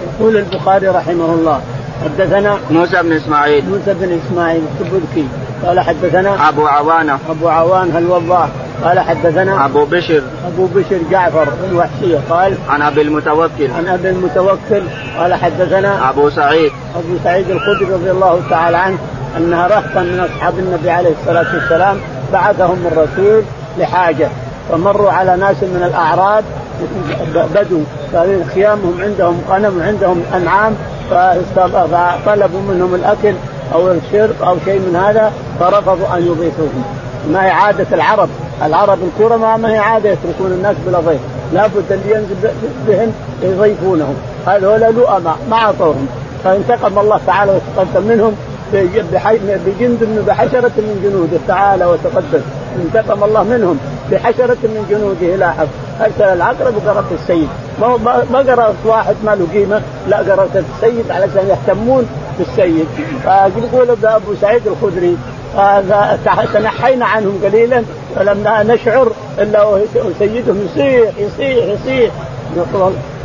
يقول 0.06 0.36
البخاري 0.36 0.88
رحمه 0.88 1.34
الله 1.34 1.60
حدثنا 2.04 2.58
موسى 2.70 3.02
بن 3.02 3.12
إسماعيل. 3.12 3.64
موسى 3.68 3.94
بن 3.94 4.20
إسماعيل 4.26 4.62
السبكي 4.80 5.28
قال 5.66 5.80
حدثنا 5.80 6.48
أبو 6.48 6.66
عوانة. 6.66 7.18
أبو 7.30 7.48
عوان 7.48 7.96
الوضاح 7.96 8.48
قال 8.84 9.00
حدثنا 9.00 9.64
أبو 9.64 9.84
بشر. 9.84 10.22
أبو 10.46 10.66
بشر 10.66 10.98
جعفر 11.10 11.48
بن 11.62 11.76
وحشيه 11.76 12.20
قال 12.30 12.54
عن 12.68 12.82
أبي 12.82 13.02
المتوكل. 13.02 13.70
عن 13.76 13.88
أبي 13.88 14.10
المتوكل 14.10 14.82
قال 15.18 15.34
حدثنا 15.34 16.10
أبو 16.10 16.30
سعيد. 16.30 16.72
أبو 16.96 17.18
سعيد 17.24 17.50
الخدري 17.50 17.92
رضي 17.92 18.10
الله 18.10 18.42
تعالى 18.50 18.76
عنه 18.76 18.98
أنها 19.36 19.66
رهطا 19.66 20.00
من 20.00 20.20
أصحاب 20.20 20.58
النبي 20.58 20.90
عليه 20.90 21.10
الصلاة 21.20 21.54
والسلام 21.54 21.96
بعثهم 22.32 22.86
الرسول 22.86 23.42
لحاجة 23.78 24.28
فمروا 24.70 25.10
على 25.10 25.36
ناس 25.36 25.56
من 25.62 25.82
الأعراب 25.86 26.44
بدو 27.34 27.80
خيامهم 28.54 29.00
عندهم 29.02 29.42
غنم 29.50 29.78
وعندهم 29.78 30.22
أنعام 30.34 30.74
فطلبوا 31.10 32.60
منهم 32.60 32.94
الأكل 32.94 33.34
أو 33.74 33.90
الشرب 33.90 34.42
أو 34.42 34.56
شيء 34.64 34.78
من 34.78 34.96
هذا 34.96 35.32
فرفضوا 35.60 36.16
أن 36.16 36.26
يضيفوهم. 36.26 36.84
ما 37.32 37.44
هي 37.44 37.50
عادة 37.50 37.86
العرب؟ 37.92 38.28
العرب 38.62 38.98
الكرماء 39.02 39.58
ما 39.58 39.72
هي 39.72 39.78
عادة 39.78 40.10
يتركون 40.10 40.52
الناس 40.52 40.76
بلا 40.86 41.00
ضيف. 41.00 41.20
لابد 41.52 41.92
أن 41.92 42.00
ينزل 42.06 42.54
بهم 42.88 43.12
يضيفونهم. 43.42 44.14
هذول 44.46 44.80
لؤماء 44.80 45.36
ما 45.50 45.56
أعطوهم. 45.56 46.06
فانتقم 46.44 46.98
الله 46.98 47.20
تعالى 47.26 47.52
وتقدم 47.52 48.08
منهم. 48.08 48.36
بجند 49.66 50.02
من 50.02 50.24
بحشرة 50.28 50.72
من 50.76 51.00
جنوده. 51.04 51.38
تعالى 51.48 51.84
وتقدم. 51.84 52.40
انتقم 52.84 53.24
الله 53.24 53.42
منهم 53.42 53.78
بحشرة 54.10 54.56
من 54.62 54.86
جنوده. 54.90 55.36
لاحظ. 55.36 55.66
أرسل 56.00 56.24
العقرب 56.24 56.74
وقربت 56.76 57.12
السيد. 57.12 57.48
ما 57.80 57.96
ما 58.30 58.38
قرأت 58.38 58.74
واحد 58.84 59.16
ما 59.24 59.34
له 59.34 59.46
قيمة. 59.54 59.80
لا 60.08 60.16
قرأت 60.16 60.56
السيد 60.56 61.10
علشان 61.10 61.48
يهتمون 61.48 62.06
بالسيد. 62.38 62.86
فيقول 63.22 63.96
أبو 64.04 64.34
سعيد 64.40 64.62
الخدري. 64.66 65.16
تنحينا 66.54 67.06
عنهم 67.06 67.40
قليلا. 67.44 67.82
فلم 68.16 68.44
نشعر 68.46 69.12
إلا 69.38 69.80
سيدهم. 70.18 70.68
يصيح 70.76 71.10
يصيح 71.18 71.64
يصيح. 71.64 72.10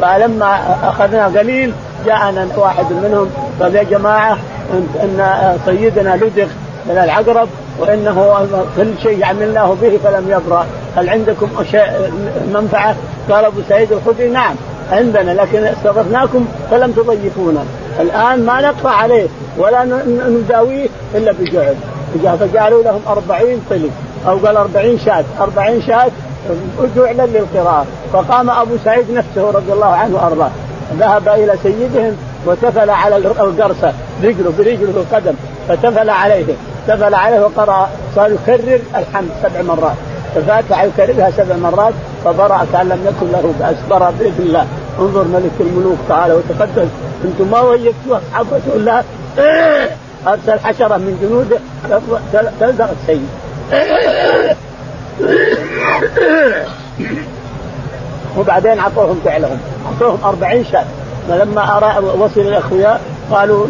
فلما 0.01 0.77
أخذنا 0.83 1.25
قليل 1.25 1.73
جاءنا 2.05 2.47
واحد 2.57 2.85
منهم. 3.03 3.29
قال 3.61 3.75
يا 3.75 3.83
جماعة 3.83 4.37
ان 4.73 5.57
سيدنا 5.65 6.15
لدغ 6.15 6.47
من 6.85 6.97
العقرب 6.97 7.47
وإنه 7.79 8.47
كل 8.77 8.87
شيء 9.03 9.25
عملناه 9.25 9.75
به 9.81 9.99
فلم 10.03 10.25
يبرأ. 10.29 10.65
هل 10.95 11.09
عندكم 11.09 11.47
شيء 11.71 12.11
منفعة؟ 12.53 12.95
قال 13.29 13.45
أبو 13.45 13.61
سعيد 13.69 13.91
الخدري 13.91 14.29
نعم 14.29 14.55
عندنا 14.91 15.31
لكن 15.31 15.63
استضفناكم 15.63 16.45
فلم 16.71 16.91
تضيفونا. 16.91 17.63
الآن 17.99 18.45
ما 18.45 18.61
نقطع 18.61 18.89
عليه 18.89 19.27
ولا 19.57 19.83
نداويه 20.29 20.87
إلا 21.15 21.33
بجعل 21.39 22.37
فجعلوا 22.39 22.83
لهم 22.83 23.01
أربعين 23.07 23.61
طلق 23.69 23.89
أو 24.27 24.37
قال 24.37 24.57
أربعين 24.57 24.99
شاة. 24.99 25.23
أربعين 25.41 25.81
شاة 25.81 26.11
جعلا 26.95 27.25
للقراءة. 27.25 27.85
فقام 28.13 28.49
أبو 28.49 28.75
سعيد 28.85 29.11
نفسه 29.11 29.51
رضي 29.51 29.73
الله 29.73 29.93
عنه 29.93 30.15
وأرضاه. 30.15 30.49
ذهب 30.99 31.27
إلى 31.27 31.53
سيدهم 31.63 32.17
وتفل 32.45 32.89
على 32.89 33.17
القرصة 33.17 33.93
رجله 34.23 34.53
برجله 34.57 35.03
القدم 35.03 35.33
فتفل 35.69 36.09
عليه. 36.09 36.45
تفل 36.87 37.13
عليه 37.13 37.39
وقرأ 37.39 37.89
صار 38.15 38.31
يكرر 38.31 38.79
الحمد 38.95 39.29
سبع 39.43 39.61
مرات. 39.61 39.95
الفاتحة 40.35 40.83
يكررها 40.83 41.31
سبع 41.37 41.55
مرات 41.55 41.93
فبرأ 42.25 42.65
كأن 42.73 42.89
لم 42.89 42.99
يكن 43.05 43.31
له 43.31 43.53
بأس. 43.59 43.75
برأ 43.89 44.13
بإذن 44.19 44.35
الله. 44.39 44.65
انظر 44.99 45.23
ملك 45.23 45.51
الملوك 45.59 45.97
تعالى 46.09 46.33
وتقدس. 46.33 46.89
أنتم 47.25 47.51
ما 47.51 47.61
وجدتوا 47.61 48.17
أصحاب 48.17 48.45
رسول 48.53 48.75
الله؟ 48.75 49.03
أرسل 50.27 50.59
حشرة 50.59 50.97
من 50.97 51.17
جنوده 51.21 51.59
تلدغ 52.59 52.87
السيد. 52.91 53.27
وبعدين 58.37 58.79
أعطوهم 58.79 59.21
فعلهم. 59.25 59.59
أعطوهم 59.85 60.19
أربعين 60.23 60.65
شاة. 60.71 60.85
فلما 61.29 61.99
وصل 62.19 62.41
الاخوياء 62.41 63.01
قالوا 63.31 63.67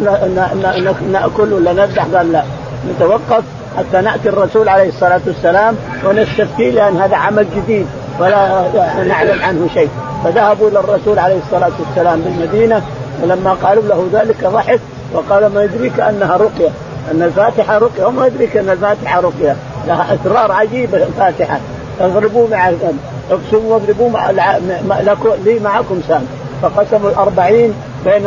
نأكل 1.12 1.52
ولا 1.52 1.72
نذبح؟ 1.72 2.06
قال 2.14 2.32
لا. 2.32 2.42
نتوقف 2.90 3.42
حتى 3.78 4.00
نأتي 4.00 4.28
الرسول 4.28 4.68
عليه 4.68 4.88
الصلاة 4.88 5.20
والسلام 5.26 5.76
ونستفتي 6.04 6.70
لأن 6.70 6.96
هذا 6.96 7.16
عمل 7.16 7.46
جديد 7.56 7.86
ولا 8.20 8.64
نعلم 9.08 9.42
عنه 9.42 9.68
شيء. 9.74 9.88
فذهبوا 10.24 10.68
إلى 10.68 10.78
الرسول 10.78 11.18
عليه 11.18 11.38
الصلاة 11.46 11.72
والسلام 11.78 12.20
بالمدينة 12.20 12.82
ولما 13.22 13.56
قالوا 13.62 13.82
له 13.82 14.08
ذلك 14.12 14.44
ضحك 14.44 14.80
وقال 15.12 15.46
ما 15.46 15.62
يدريك 15.62 16.00
أنها 16.00 16.36
رقية. 16.36 16.68
أن 17.10 17.22
الفاتحة 17.22 17.78
رقية. 17.78 18.04
وما 18.04 18.26
يدريك 18.26 18.56
أن 18.56 18.70
الفاتحة 18.70 19.20
رقية. 19.20 19.56
لها 19.86 20.14
أسرار 20.14 20.52
عجيبة 20.52 20.98
الفاتحة. 20.98 21.60
اضربوا 22.00 22.48
مع 22.48 22.72
اقسموا 23.30 23.72
واضربوا 23.72 24.10
مع 24.10 24.30
لي 25.44 25.58
معكم 25.58 26.00
سام. 26.08 26.26
فقسموا 26.62 27.10
الأربعين 27.10 27.74
بين 28.04 28.26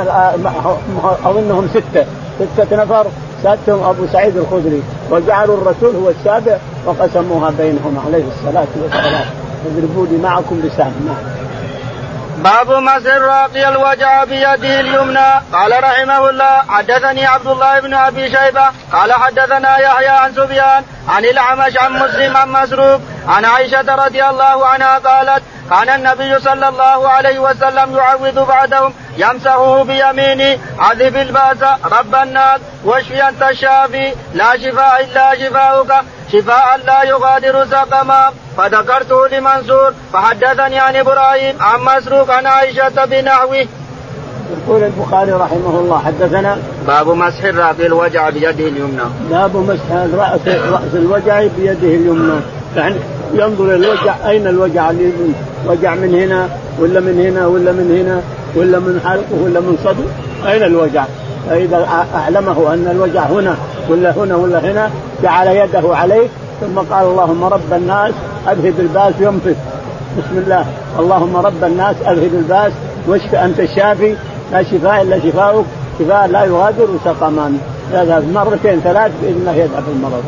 أظنهم 1.26 1.70
ستة. 1.74 2.06
ستة 2.40 2.84
نفر. 2.84 3.06
سادتهم 3.44 3.84
أبو 3.84 4.08
سعيد 4.14 4.38
الخدري. 4.38 4.84
وجعلوا 5.10 5.58
الرسول 5.58 5.96
هو 5.96 6.10
السابع 6.10 6.58
وقسموها 6.86 7.52
بينهم 7.58 8.04
عليه 8.06 8.24
الصلاة 8.28 8.68
والسلام. 8.82 9.26
اضربوا 9.66 10.08
لي 10.08 10.18
معكم 10.18 10.62
بسام 10.66 10.94
نعم. 11.06 11.40
باب 12.44 12.72
مسح 12.72 13.16
الراقي 13.16 13.70
الوجع 13.70 14.24
بيده 14.24 14.80
اليمنى. 14.80 15.30
قال 15.54 15.84
رحمه 15.84 16.30
الله 16.30 16.56
حدثني 16.68 17.26
عبد 17.26 17.48
الله 17.48 17.80
بن 17.80 17.94
أبي 17.94 18.26
شيبة. 18.32 18.66
قال 18.92 19.14
حدثنا 19.14 19.78
يحيى 19.78 20.08
عن 20.08 20.34
سفيان 20.34 20.84
عن 21.10 21.26
الأعمش 21.26 21.78
عن 21.78 21.94
مسلم 21.94 22.38
عن 22.38 22.50
مسروق 22.50 23.00
عن 23.28 23.46
عائشة 23.46 23.96
رضي 23.96 24.24
الله 24.26 24.66
عنها 24.66 24.98
قالت 24.98 25.44
كان 25.70 25.90
النبي 25.90 26.40
صلى 26.40 26.68
الله 26.70 27.10
عليه 27.10 27.40
وسلم 27.40 27.96
يعوذ 27.96 28.46
بعدهم 28.46 28.94
يمسحه 29.18 29.84
بيمينه 29.84 30.60
عذب 30.80 31.16
الباس 31.16 31.58
رب 31.92 32.16
الناس 32.24 32.60
واشفي 32.86 33.30
أنت 33.30 33.44
الشافي. 33.44 34.14
لا 34.34 34.58
شفاء 34.58 35.04
إلا 35.04 35.36
شفاؤك. 35.36 35.92
شفاء 36.32 36.80
لا 36.86 37.04
يغادر 37.04 37.66
سقما. 37.66 38.32
فذكرته 38.58 39.28
لمنصور 39.28 39.94
فحدثني 40.14 40.80
عن 40.80 40.96
إبراهيم 40.96 41.56
عن 41.62 41.80
مسروق 41.80 42.32
عن 42.32 42.46
عائشة 42.46 43.06
بنحوه. 43.06 43.68
يقول 44.50 44.84
البخاري 44.84 45.32
رحمه 45.32 45.80
الله 45.80 46.04
حدثنا 46.06 46.58
باب 46.88 47.08
مسح 47.08 47.44
الرأس 47.44 47.80
الوجع 47.80 48.30
بيده 48.30 48.50
اليمنى. 48.50 49.04
باب 49.30 49.56
مسح 49.56 49.92
راس 49.92 50.48
رأس 50.48 50.94
الوجع 50.94 51.40
بيده 51.58 51.88
اليمنى، 51.88 52.42
يعني 52.76 52.96
ينظر 53.34 53.76
الوجع 53.76 54.16
أين 54.30 54.48
الوجع 54.48 54.90
اليمين 54.90 55.34
وجع 55.68 55.96
من 55.96 56.16
هنا 56.16 56.50
ولا 56.80 57.00
من 57.00 57.20
هنا 57.20 57.48
ولا 57.48 57.72
من 57.72 57.98
هنا 57.98 58.22
ولا 58.56 58.80
من 58.80 59.02
حلقه 59.06 59.44
ولا 59.44 59.60
من 59.60 59.78
صدره؟ 59.84 60.52
أين 60.52 60.64
الوجع؟ 60.64 61.06
فإذا 61.50 61.88
أعلمه 62.16 62.74
أن 62.74 62.88
الوجع 62.92 63.24
هنا 63.24 63.56
ولا 63.90 64.12
هنا 64.12 64.36
ولا 64.36 64.60
هنا 64.60 64.90
جعل 65.24 65.48
يده 65.48 65.96
عليه 65.96 66.28
ثم 66.62 66.80
قال 66.80 67.08
اللهم 67.08 67.44
رب 67.44 67.74
الناس 67.74 68.14
أذهب 68.48 68.80
الباس 68.80 69.14
ينفث 69.20 69.58
بسم 70.18 70.38
الله. 70.38 70.66
اللهم 71.00 71.38
رب 71.38 71.64
الناس 71.64 71.96
أذهب 72.08 72.34
الباس 72.34 72.72
واشف 73.08 73.36
أنت 73.36 73.60
الشافي 73.60 74.16
لا 74.52 74.64
شفاء 74.64 75.02
إلا 75.02 75.20
شفاؤك 75.20 75.66
شفاء 76.00 76.28
لا 76.28 76.44
يغادر 76.46 76.88
سقما. 77.06 77.58
هذا 77.94 78.24
مرتين 78.34 78.80
ثلاث 78.80 79.12
باذن 79.22 79.38
الله 79.40 79.56
يذهب 79.56 79.84
المرض. 79.96 80.24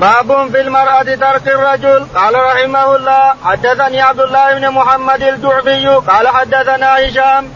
باب 0.00 0.50
في 0.52 0.60
المرأة 0.60 1.02
ترك 1.02 1.48
الرجل. 1.48 2.06
قال 2.14 2.34
رحمه 2.34 2.96
الله 2.96 3.34
حدثني 3.44 4.00
عبد 4.00 4.20
الله 4.20 4.54
بن 4.54 4.70
محمد 4.70 5.22
الجعفي 5.22 5.86
قال 5.86 6.28
حدثنا 6.28 6.96
هشام 6.98 7.52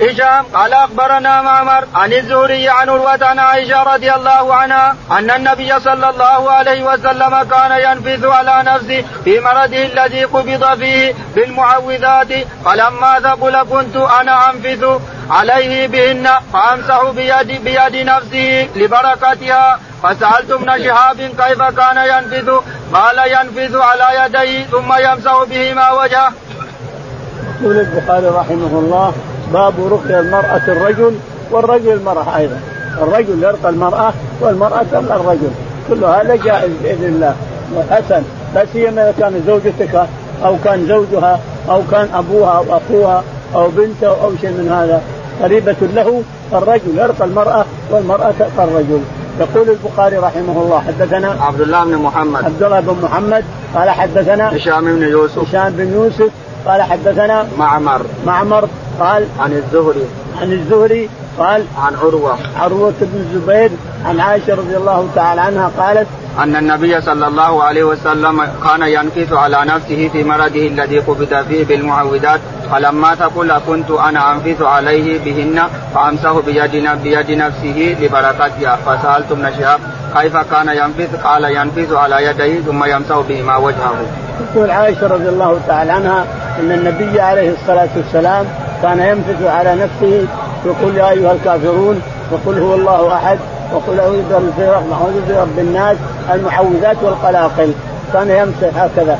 هشام 0.00 0.44
قال 0.54 0.72
أخبرنا 0.72 1.42
معمر 1.42 1.84
عن 1.94 2.12
الزهري 2.12 2.68
عن 2.68 2.88
عروة 2.88 3.24
عن 3.24 3.38
عائشة 3.38 3.82
رضي 3.82 4.12
الله 4.12 4.54
عنها 4.54 4.96
أن 5.10 5.30
النبي 5.30 5.80
صلى 5.80 6.10
الله 6.10 6.50
عليه 6.50 6.84
وسلم 6.84 7.42
كان 7.42 7.72
ينفث 7.80 8.24
على 8.24 8.62
نفسه 8.70 9.04
في 9.24 9.40
مرضه 9.40 9.82
الذي 9.84 10.24
قبض 10.24 10.78
فيه 10.78 11.14
بالمعوذات 11.34 12.28
فلما 12.64 13.20
ثقل 13.20 13.62
كنت 13.62 13.96
أنا 13.96 14.50
انفث 14.50 14.84
عليه 15.30 15.86
بهن 15.88 16.28
فأمسح 16.52 17.10
بيد 17.10 17.64
بيد 17.64 18.06
نفسه 18.06 18.68
لبركتها 18.76 19.78
فسألت 20.02 20.50
ابن 20.50 20.84
شهاب 20.84 21.16
كيف 21.16 21.62
كان 21.62 21.96
ينفث 21.96 22.50
قال 22.94 23.18
ينفث 23.18 23.74
على 23.76 24.06
يديه 24.24 24.64
ثم 24.64 24.92
يمسح 24.92 25.42
بهما 25.50 25.90
وجهه. 25.92 26.32
يقول 27.60 27.76
البخاري 27.76 28.26
رحمه 28.26 28.78
الله 28.78 29.14
باب 29.52 29.74
رقي 29.90 30.20
المرأة 30.20 30.62
الرجل 30.68 31.14
والرجل 31.50 31.92
المرأة 31.92 32.36
أيضا. 32.36 32.60
الرجل 33.02 33.42
يرقى 33.42 33.68
المرأة 33.68 34.12
والمرأة 34.40 34.82
ترقى 34.92 35.16
الرجل. 35.16 35.50
كل 35.88 36.04
هذا 36.04 36.34
جائز 36.34 36.72
بإذن 36.82 37.04
الله. 37.04 37.34
حسن. 37.90 38.22
لا 38.54 38.64
سيما 38.72 39.02
إذا 39.02 39.14
كان 39.20 39.44
زوجتك 39.46 40.06
أو 40.44 40.56
كان 40.64 40.86
زوجها 40.86 41.40
أو 41.70 41.82
كان 41.90 42.08
أبوها 42.14 42.50
أو 42.50 42.64
أخوها 42.76 43.22
أو 43.54 43.68
بنته 43.68 44.08
أو 44.08 44.30
شيء 44.40 44.50
من 44.50 44.72
هذا. 44.72 45.02
قريبة 45.42 45.76
له 45.80 46.22
الرجل 46.52 46.98
يرقى 46.98 47.24
المرأة 47.24 47.64
والمرأة 47.90 48.32
ترقى 48.38 48.64
الرجل. 48.64 49.00
يقول 49.40 49.70
البخاري 49.70 50.16
رحمه 50.16 50.62
الله. 50.62 50.82
حدثنا 50.86 51.36
عبد 51.40 51.60
الله 51.60 51.84
بن 51.84 51.96
محمد. 51.96 52.44
عبد 52.44 52.62
الله 52.62 52.80
بن 52.80 52.96
محمد. 53.02 53.44
قال 53.74 53.90
حدثنا 53.90 54.56
هشام 54.56 54.84
بن 54.84 55.02
يوسف. 55.02 55.38
هشام 55.38 55.72
بن 55.72 55.92
يوسف. 55.92 56.30
قال 56.66 56.82
حدثنا 56.82 57.46
معمر. 57.58 58.00
معمر. 58.26 58.68
قال 59.00 59.26
عن 59.40 59.52
الزهري. 59.52 60.06
عن 60.40 60.52
الزهري 60.52 61.08
قال 61.38 61.64
عن 61.78 61.94
عروة. 62.02 62.38
عروة 62.60 62.94
بن 63.00 63.20
الزبير 63.20 63.70
عن 64.06 64.20
عائشة 64.20 64.54
رضي 64.54 64.76
الله 64.76 65.08
تعالى 65.14 65.40
عنها 65.40 65.70
قالت 65.78 66.06
أن 66.42 66.56
النبي 66.56 67.00
صلى 67.00 67.26
الله 67.26 67.62
عليه 67.62 67.84
وسلم 67.84 68.42
كان 68.64 68.82
ينكث 68.82 69.32
على 69.32 69.64
نفسه 69.64 70.08
في 70.12 70.24
مرضه 70.24 70.66
الذي 70.66 70.98
قبض 70.98 71.44
فيه 71.48 71.64
بالمعوذات 71.64 72.40
فلما 72.72 73.14
تقول 73.14 73.52
كنت 73.66 73.90
أنا 73.90 74.32
أنفث 74.32 74.62
عليه 74.62 75.18
بهن 75.24 75.62
فأمسه 75.94 76.40
بيد 76.42 76.74
بيد 77.02 77.30
نفسه 77.30 77.96
لبركتها. 78.00 78.76
فسألت 78.86 79.32
ابن 79.32 79.50
شهاب 79.58 79.80
كيف 80.16 80.36
كان 80.36 80.68
ينفث 80.68 81.22
قال 81.24 81.44
ينفث 81.44 81.92
على 81.92 82.26
يديه 82.26 82.60
ثم 82.60 82.84
يمسح 82.84 83.18
بهما 83.28 83.56
وجهه. 83.56 84.06
تقول 84.54 84.70
عائشة 84.70 85.06
رضي 85.06 85.28
الله 85.28 85.60
تعالى 85.68 85.92
عنها 85.92 86.24
أن 86.60 86.72
النبي 86.72 87.20
عليه 87.20 87.50
الصلاة 87.50 87.88
والسلام 87.96 88.46
كان 88.82 89.00
ينفث 89.00 89.46
على 89.46 89.74
نفسه 89.74 90.26
يقول 90.66 90.96
يا 90.96 91.10
أيها 91.10 91.32
الكافرون 91.32 92.02
وقل 92.32 92.58
هو 92.58 92.74
الله 92.74 93.14
أحد 93.14 93.38
وقل 93.72 94.00
أعوذ 94.00 94.22
برب 95.28 95.58
الناس 95.58 95.96
المعوذات 96.34 96.96
والقلاقل. 97.02 97.72
كان 98.12 98.30
يمسح 98.30 98.82
هكذا. 98.82 99.18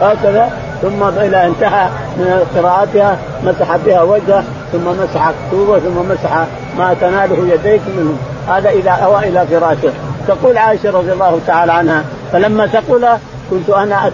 هكذا 0.00 0.50
ثم 0.82 1.02
إلى 1.02 1.46
انتهى 1.46 1.88
من 2.16 2.46
قراءتها 2.56 3.18
مسح 3.44 3.76
بها 3.76 4.02
وجهه 4.02 4.44
ثم 4.72 4.88
مسح 4.88 5.30
كتوبه 5.48 5.78
ثم 5.78 6.10
مسح 6.10 6.46
ما 6.78 6.94
تناله 7.00 7.54
يديك 7.54 7.82
منه. 7.96 8.16
هذا 8.48 8.70
إذا 8.70 8.90
أوى 8.90 9.28
إلى 9.28 9.46
فراشه. 9.46 9.92
تقول 10.28 10.58
عائشة 10.58 10.90
رضي 10.90 11.12
الله 11.12 11.40
تعالى 11.46 11.72
عنها 11.72 12.04
فلما 12.32 12.66
ثقل 12.66 13.06
كنت 13.50 13.70
أنا 13.70 14.10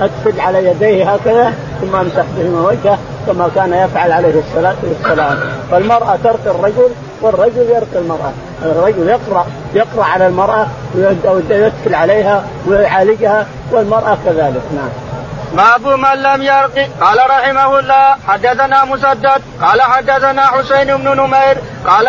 ادخل 0.00 0.40
على 0.40 0.66
يديه 0.66 1.12
هكذا 1.14 1.52
ثم 1.80 1.96
أمسح 1.96 2.24
بهما 2.36 2.68
وجهه 2.68 2.98
كما 3.26 3.50
كان 3.54 3.72
يفعل 3.72 4.12
عليه 4.12 4.34
الصلاة 4.40 4.74
والسلام. 4.82 5.38
فالمرأة 5.70 6.18
ترقي 6.24 6.50
الرجل 6.50 6.88
والرجل 7.20 7.62
يرقي 7.68 7.98
المرأة. 7.98 8.32
الرجل 8.62 9.08
يقرأ 9.08 9.46
يقرأ 9.74 10.04
على 10.04 10.26
المرأة 10.26 10.66
ويدخل 10.94 11.94
عليها 11.94 12.44
ويعالجها 12.66 13.46
والمرأة 13.72 14.18
كذلك. 14.24 14.62
نعم. 14.74 14.88
باب 15.56 15.86
من 15.86 16.22
لم 16.22 16.42
يرق 16.42 16.88
قال 17.00 17.18
رحمه 17.30 17.78
الله 17.78 18.16
حدثنا 18.28 18.84
مسدد. 18.84 19.42
قال 19.62 19.82
حدثنا 19.82 20.46
حسين 20.46 20.96
بن 20.96 21.16
نمير. 21.16 21.58
قال 21.86 22.08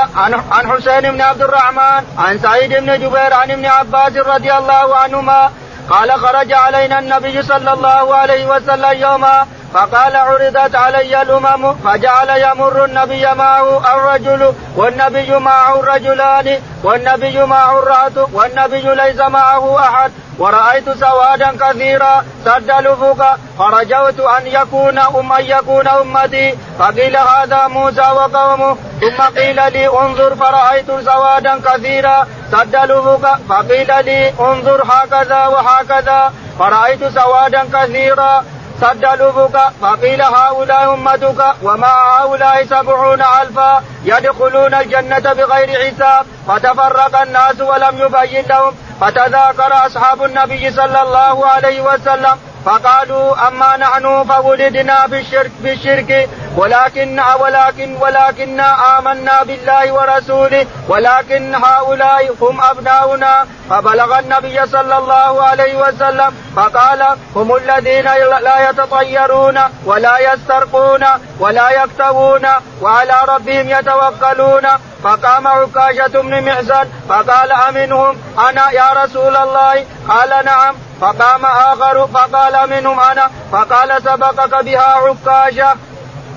عن 0.52 0.71
حسين 0.71 1.12
بن 1.12 1.21
عبد 1.21 1.41
الرحمن 1.41 2.04
عن 2.17 2.39
سعيد 2.39 2.74
بن 2.74 2.93
جبير 3.00 3.34
عن 3.34 3.52
ابن 3.52 3.65
عباس 3.65 4.17
رضي 4.17 4.54
الله 4.54 4.95
عنهما 4.95 5.50
قال 5.89 6.12
خرج 6.12 6.54
علينا 6.54 7.00
النبي 7.00 7.43
صلى 7.43 7.74
الله 7.74 8.15
عليه 8.15 8.45
وسلم 8.45 9.02
يوما 9.02 9.48
فقال 9.74 10.15
عرضت 10.15 10.76
علي 10.76 11.21
الأمم 11.21 11.74
فجعل 11.74 12.30
يمر 12.30 12.86
النبي 12.86 13.26
معه 13.34 13.95
الرجل 13.95 14.54
والنبي 14.76 15.39
معه 15.39 15.80
الرجلان 15.80 16.60
والنبي 16.84 17.45
معه 17.45 17.80
الرهط 17.80 18.30
والنبي 18.34 18.95
ليس 18.95 19.19
معه 19.19 19.80
أحد 19.80 20.12
ورأيت 20.39 20.89
سوادا 20.89 21.52
كثيرا 21.62 22.26
سد 22.45 22.69
الأفق 22.69 23.38
فرجوت 23.60 24.19
أن 24.19 24.48
يكون 24.48 25.00
أم 25.00 25.32
أن 25.34 25.45
يكون 25.45 25.88
أمتي 25.88 26.58
فقيل 26.80 27.17
هذا 27.17 27.67
موسى 27.67 28.02
وقومه 28.02 28.78
ثم 29.02 29.24
قيل 29.38 29.56
لي 29.56 29.88
انظر 29.88 30.36
فرأيت 30.36 30.91
سوادا 31.06 31.62
كثيرا 31.65 32.28
سد 32.56 32.76
الأفق 32.76 33.39
فقيل 33.50 34.06
لي 34.06 34.34
انظر 34.39 34.84
هكذا 34.84 35.48
وهكذا. 35.48 36.34
فرأيت 36.60 37.04
سوادا 37.08 37.63
كثيرا. 37.74 38.44
سد 38.82 39.06
الأفق 39.06 39.74
فقيل 39.82 40.22
هؤلاء 40.22 40.94
أمتك 40.94 41.56
ومع 41.63 42.22
هؤلاء 42.22 42.65
سبعون 42.65 43.22
ألفا 43.22 43.84
يدخلون 44.04 44.74
الجنة 44.74 45.34
بغير 45.34 45.70
حساب. 45.86 46.26
فتفرق 46.48 47.22
الناس 47.22 47.62
ولم 47.62 47.98
يبين 47.98 48.46
لهم. 48.50 48.76
فتذاكر 49.02 49.86
أصحاب 49.86 50.24
النبي 50.24 50.72
صلى 50.72 51.02
الله 51.02 51.48
عليه 51.48 51.82
وسلم. 51.82 52.38
فقالوا 52.65 53.47
أما 53.47 53.78
نحن 53.78 54.23
فولدنا 54.23 55.06
بالشرك 55.08 55.51
بالشرك. 55.60 56.30
ولكن 56.58 57.21
ولكن 57.39 57.97
ولكن 58.01 58.60
آمنا 58.97 59.43
بالله 59.43 59.91
ورسوله. 59.93 60.67
ولكن 60.89 61.56
هؤلاء 61.56 62.36
هم 62.41 62.62
أبناؤنا. 62.62 63.47
فبلغ 63.69 64.19
النبي 64.19 64.67
صلى 64.67 64.97
الله 64.97 65.43
عليه 65.43 65.75
وسلم 65.75 66.36
فقال 66.56 67.01
هم 67.36 67.56
الذين 67.56 68.06
لا 68.41 68.69
يتطيرون 68.69 69.60
ولا 69.86 70.34
يسترقون 70.34 71.06
ولا 71.39 71.69
يكتوون 71.84 72.45
وعلى 72.82 73.15
ربهم 73.28 73.69
يتوكلون. 73.69 74.67
فقام 75.04 75.47
عكاشة 75.47 76.21
بن 76.21 76.45
محسن 76.45 76.86
فقال 77.10 77.51
أمنهم 77.51 78.17
أنا 78.49 78.71
يا 78.71 78.89
رسول 79.04 79.36
الله؟ 79.36 79.86
قال 80.10 80.45
نعم. 80.45 80.75
فقام 81.02 81.46
آخر 81.46 82.08
فقال 82.08 82.70
منهم 82.70 83.00
أنا 83.00 83.30
فقال 83.52 84.02
سبقك 84.04 84.66
بها 84.66 84.82
عكاشة. 84.82 85.76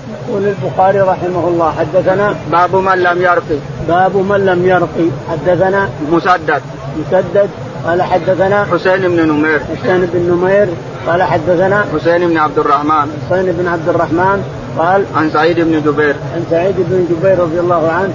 يقول 0.09 0.43
البخاري 0.47 0.99
رحمه 0.99 1.47
الله 1.47 1.73
حدثنا 1.79 2.35
باب 2.51 2.75
من 2.75 2.97
لم 2.97 3.21
يرقي. 3.21 3.59
باب 3.87 4.15
من 4.15 4.45
لم 4.45 4.65
يرقي. 4.65 5.09
حدثنا 5.31 5.89
مسدد. 6.11 6.61
مسدد. 6.97 7.49
قال 7.85 8.03
حدثنا 8.03 8.67
حسين 8.71 9.01
بن 9.01 9.27
نمير. 9.27 9.59
حسين 9.59 10.09
بن 10.13 10.19
نمير. 10.31 10.67
قال 11.07 11.23
حدثنا 11.23 11.85
حسين 11.93 12.27
بن 12.27 12.37
عبد 12.37 12.59
الرحمن. 12.59 13.07
حسين 13.29 13.51
بن 13.51 13.67
عبد 13.67 13.89
الرحمن. 13.89 14.43
قال 14.77 15.05
عن 15.15 15.31
سعيد 15.31 15.59
بن 15.59 15.81
جبير. 15.81 16.15
عن 16.35 16.45
سعيد 16.51 16.75
بن 16.77 17.07
جبير 17.09 17.39
رضي 17.39 17.59
الله 17.59 17.91
عنه. 17.91 18.13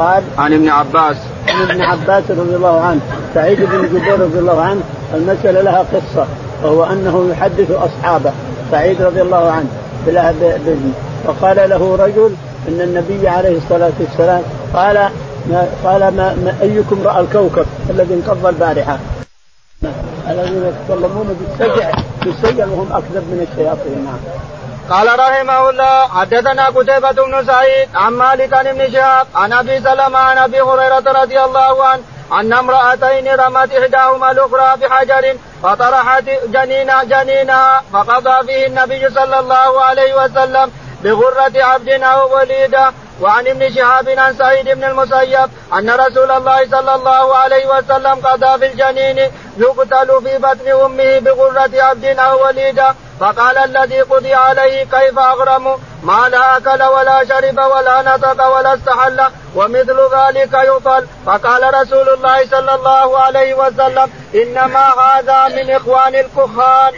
قال 0.00 0.22
عن 0.38 0.52
ابن 0.52 0.68
عباس. 0.68 1.16
عن 1.48 1.70
ابن 1.70 1.82
عباس 1.82 2.24
رضي 2.30 2.56
الله 2.56 2.80
عنه. 2.80 3.00
سعيد 3.34 3.58
بن 3.60 3.88
جبير 3.88 4.20
رضي 4.20 4.38
الله 4.38 4.60
عنه 4.60 4.80
المسألة 5.14 5.60
لها 5.60 5.78
قصة 5.78 6.26
وهو 6.62 6.84
أنه 6.84 7.26
يحدث 7.30 7.70
أصحابه. 7.70 8.32
سعيد 8.70 9.02
رضي 9.02 9.22
الله 9.22 9.50
عنه 9.50 9.68
فقال 11.24 11.70
له 11.70 11.96
رجل 11.96 12.34
إن 12.68 12.80
النبي 12.80 13.28
عليه 13.28 13.56
الصلاة 13.56 13.92
والسلام 14.00 14.42
قال 14.74 15.08
ما 15.50 15.66
قال 15.84 16.00
ما, 16.00 16.34
ما 16.34 16.54
أيكم 16.62 17.02
رأى 17.04 17.20
الكوكب 17.20 17.66
الذي 17.90 18.14
انقض 18.14 18.46
البارحة؟ 18.46 18.98
الذين 20.28 20.62
يتكلمون 20.64 21.36
بالسجع 21.40 21.90
بالسجع 22.24 22.66
وهم 22.66 22.92
أكذب 22.92 23.24
من 23.30 23.46
الشياطين. 23.52 24.04
نعم. 24.04 24.18
قال 24.90 25.18
رحمه 25.18 25.70
الله 25.70 26.08
حدثنا 26.08 26.66
قتيبة 26.66 27.10
بن 27.12 27.44
سعيد 27.46 27.88
عن 27.94 28.12
مالك 28.12 28.54
ابن 28.54 28.92
شهاب 28.92 29.26
عن 29.34 29.52
ابي 29.52 29.80
سلمة 29.80 30.18
عن 30.18 30.38
ابي 30.38 30.60
هريرة 30.60 31.04
رضي 31.22 31.40
الله 31.44 31.84
عنه 31.84 32.02
أن 32.32 32.52
امرأتين 32.52 33.28
رمت 33.34 33.74
إحداهما 33.74 34.30
الأخرى 34.30 34.76
بحجر 34.80 35.36
فطرحت 35.62 36.24
جنين 36.46 36.90
جنينها 37.04 37.82
فقضى 37.92 38.46
فيه 38.46 38.66
النبي 38.66 39.10
صلى 39.10 39.38
الله 39.38 39.82
عليه 39.82 40.24
وسلم 40.24 40.72
بغرة 41.04 41.52
عبد 41.56 41.88
أو 41.88 42.36
وليدة 42.36 42.92
وعن 43.20 43.46
ابن 43.46 43.74
شهاب 43.74 44.08
عن 44.08 44.34
سعيد 44.34 44.68
بن 44.68 44.84
المسيب 44.84 45.50
أن 45.78 45.90
رسول 45.90 46.30
الله 46.30 46.70
صلى 46.70 46.94
الله 46.94 47.36
عليه 47.36 47.66
وسلم 47.66 48.14
قضى 48.26 48.58
في 48.58 48.66
الجنين 48.72 49.30
يقتل 49.58 50.22
في 50.24 50.38
بطن 50.38 50.68
أمه 50.84 51.18
بغرة 51.18 51.82
عبد 51.82 52.04
أو 52.04 52.46
وليدة 52.46 52.94
فقال 53.20 53.58
الذي 53.58 54.00
قضي 54.00 54.34
عليه 54.34 54.84
كيف 54.84 55.18
أغرم؟ 55.18 55.78
ما 56.02 56.28
لا 56.28 56.56
أكل 56.56 56.82
ولا 56.82 57.24
شرب 57.24 57.58
ولا 57.58 58.02
نطق 58.02 58.56
ولا 58.56 58.74
استحل 58.74 59.20
ومثل 59.54 59.98
ذلك 60.16 60.54
يطل. 60.54 61.06
فقال 61.26 61.74
رسول 61.74 62.08
الله 62.08 62.46
صلى 62.46 62.74
الله 62.74 63.18
عليه 63.18 63.54
وسلم 63.54 64.10
إنما 64.34 64.86
هذا 65.00 65.48
من 65.48 65.70
إخوان 65.70 66.14
الكهان. 66.14 66.92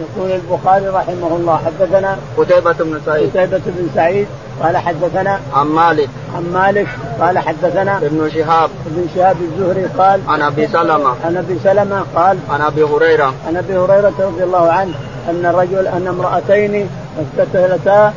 يقول 0.00 0.30
البخاري 0.30 0.88
رحمه 0.88 1.36
الله 1.36 1.60
حدثنا 1.66 2.16
قتيبة 2.36 2.72
بن 2.72 3.00
سعيد. 3.06 3.30
قتيبة 3.30 3.60
بن 3.66 3.88
سعيد 3.94 4.26
قال 4.62 4.76
حدثنا 4.76 5.40
عن 5.54 5.66
مالك. 5.66 6.08
عن 6.36 6.52
مالك 6.52 6.88
قال 7.20 7.38
حدثنا 7.38 7.96
ابن 7.96 8.30
شهاب. 8.34 8.70
ابن 8.86 9.06
شهاب 9.14 9.36
الزهري 9.40 9.84
قال 9.98 10.20
عن 10.28 10.42
أبي 10.42 10.68
سلمة. 10.68 11.14
عن 11.24 11.36
أبي 11.36 11.58
سلمة 11.64 12.04
قال 12.16 12.38
عن 12.50 12.60
أبي 12.60 12.82
هريرة. 12.82 13.34
عن 13.46 13.56
أبي 13.56 13.78
هريرة 13.78 14.12
رضي 14.18 14.44
الله 14.44 14.70
عنه 14.70 14.94
أن 15.30 15.46
الرجل 15.46 15.86
أن 15.86 16.06
امرأتين 16.08 16.88
اقتتلتا 17.18 18.12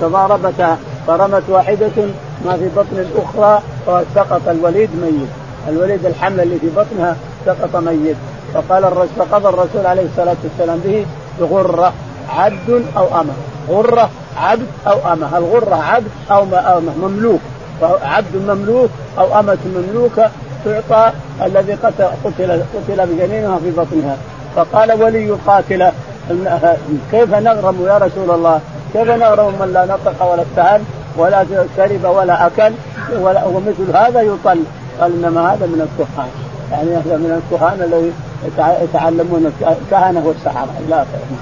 تضاربتا 0.00 0.78
فرمت 1.06 1.42
واحدة 1.48 1.96
ما 2.46 2.56
في 2.56 2.68
بطن 2.76 2.96
الأخرى 2.96 3.62
فسقط 3.86 4.48
الوليد 4.48 4.90
ميت. 5.02 5.28
الوليد 5.68 6.06
الحمل 6.06 6.40
اللي 6.40 6.58
في 6.58 6.68
بطنها 6.76 7.16
سقط 7.46 7.76
ميت. 7.76 8.16
فقال 8.54 8.84
الرسول 8.84 9.08
فقضى 9.18 9.48
الرسول 9.48 9.86
عليه 9.86 10.02
الصلاة 10.02 10.36
والسلام 10.44 10.78
به 10.84 11.06
بغره 11.40 11.92
عبد 12.28 12.84
أو 12.96 13.20
أمة. 13.20 13.32
غرة 13.68 14.10
عبد 14.36 14.66
أو 14.86 15.12
أمة. 15.12 15.38
الغره 15.38 15.74
عبد 15.74 16.10
أو 16.30 16.42
امه 16.42 16.92
مملوك؟ 17.02 17.40
عبد 18.02 18.36
مملوك 18.36 18.90
أو 19.18 19.40
أمة 19.40 19.58
مملوكة 19.66 20.30
تعطى 20.64 21.12
الذي 21.42 21.74
قتل 21.74 22.04
قتل 22.24 22.62
قتل 22.74 23.06
بجنينها 23.06 23.58
في 23.58 23.70
بطنها. 23.70 24.16
فقال 24.56 25.02
ولي 25.02 25.28
القاتله 25.28 25.92
كيف 27.10 27.34
نغرم 27.34 27.86
يا 27.86 27.98
رسول 27.98 28.30
الله؟ 28.30 28.60
كيف 28.92 29.08
نغرم 29.10 29.52
من 29.60 29.72
لا 29.72 29.84
نطق 29.84 30.32
ولا 30.32 30.42
استهل 30.42 30.82
ولا 31.16 31.46
شرب 31.76 32.04
ولا 32.04 32.46
أكل 32.46 32.72
ولا 33.20 33.44
ومثل 33.44 33.96
هذا 33.96 34.20
يطل. 34.20 34.60
قال 35.00 35.24
إنما 35.24 35.52
هذا 35.52 35.66
من 35.66 35.80
الكهان. 35.88 36.28
يعني 36.72 36.96
هذا 36.96 37.16
من 37.16 37.42
الكهان 37.42 37.82
الذي 37.82 38.12
يتعلمون 38.82 39.52
الكهنة 39.60 40.26
والسحرة. 40.26 40.74
إلى 40.86 40.94
اخره 40.94 41.38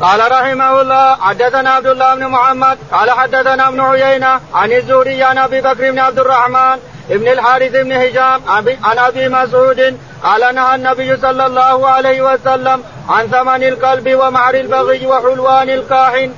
قال 0.00 0.20
رحمه 0.32 0.80
الله 0.80 1.14
حدثنا 1.14 1.70
عبد 1.70 1.86
الله 1.86 2.14
بن 2.14 2.26
محمد 2.26 2.78
قال 2.92 3.10
حدثنا 3.10 3.68
ابن 3.68 3.80
عيينة 3.80 4.40
عن 4.54 4.72
الزهري 4.72 5.22
عن 5.22 5.38
أبي 5.38 5.60
بكر 5.60 5.90
بن 5.90 5.98
عبد 5.98 6.18
الرحمن 6.18 6.78
ابن 7.10 7.28
الحارث 7.28 7.72
بن 7.72 7.92
هشام 7.92 8.40
عن 8.84 8.98
أبي 8.98 9.28
مسعود 9.28 9.80
قال 10.22 10.54
نهى 10.54 10.74
النبي 10.74 11.16
صلى 11.16 11.46
الله 11.46 11.88
عليه 11.88 12.22
وسلم 12.22 12.82
عن 13.08 13.26
ثمن 13.26 13.62
الكلب 13.62 14.14
ومعر 14.20 14.54
البغي 14.54 15.06
وحلوان 15.06 15.68
الكاحن 15.70 16.30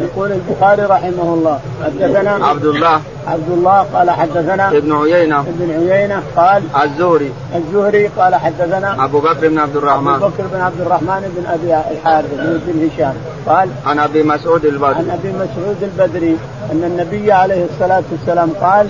يقول 0.00 0.32
البخاري 0.32 0.82
رحمه 0.82 1.34
الله 1.34 1.60
حدثنا 1.84 2.46
عبد 2.46 2.64
الله. 2.64 3.00
عبد 3.30 3.50
الله 3.50 3.86
قال 3.94 4.10
حدثنا 4.10 4.68
ابن 4.68 4.92
عيينة. 4.92 5.40
ابن 5.40 5.90
عيينة 5.90 6.22
قال 6.36 6.62
الزهري. 6.84 7.32
الزهري 7.54 8.06
قال 8.06 8.34
حدثنا 8.34 9.04
أبو 9.04 9.18
بكر 9.20 9.48
بن 9.48 9.58
عبد 9.58 9.76
الرحمن. 9.76 10.14
أبو 10.14 10.26
بكر 10.26 10.44
بن 10.52 10.60
عبد 10.60 10.80
الرحمن 10.80 11.22
بن 11.36 11.46
أبي 11.46 11.70
الحارث 11.90 12.30
بن 12.66 12.88
هشام. 12.88 13.14
قال 13.46 13.68
عن 13.86 13.98
أبي 13.98 14.22
مسعود 14.22 14.64
البدري. 14.64 14.94
عن 14.94 15.10
أبي 15.10 15.32
مسعود 15.32 15.76
البدري 15.82 16.36
أن 16.72 16.84
النبي 16.84 17.32
عليه 17.32 17.64
الصلاة 17.64 18.02
والسلام 18.12 18.50
قال 18.60 18.86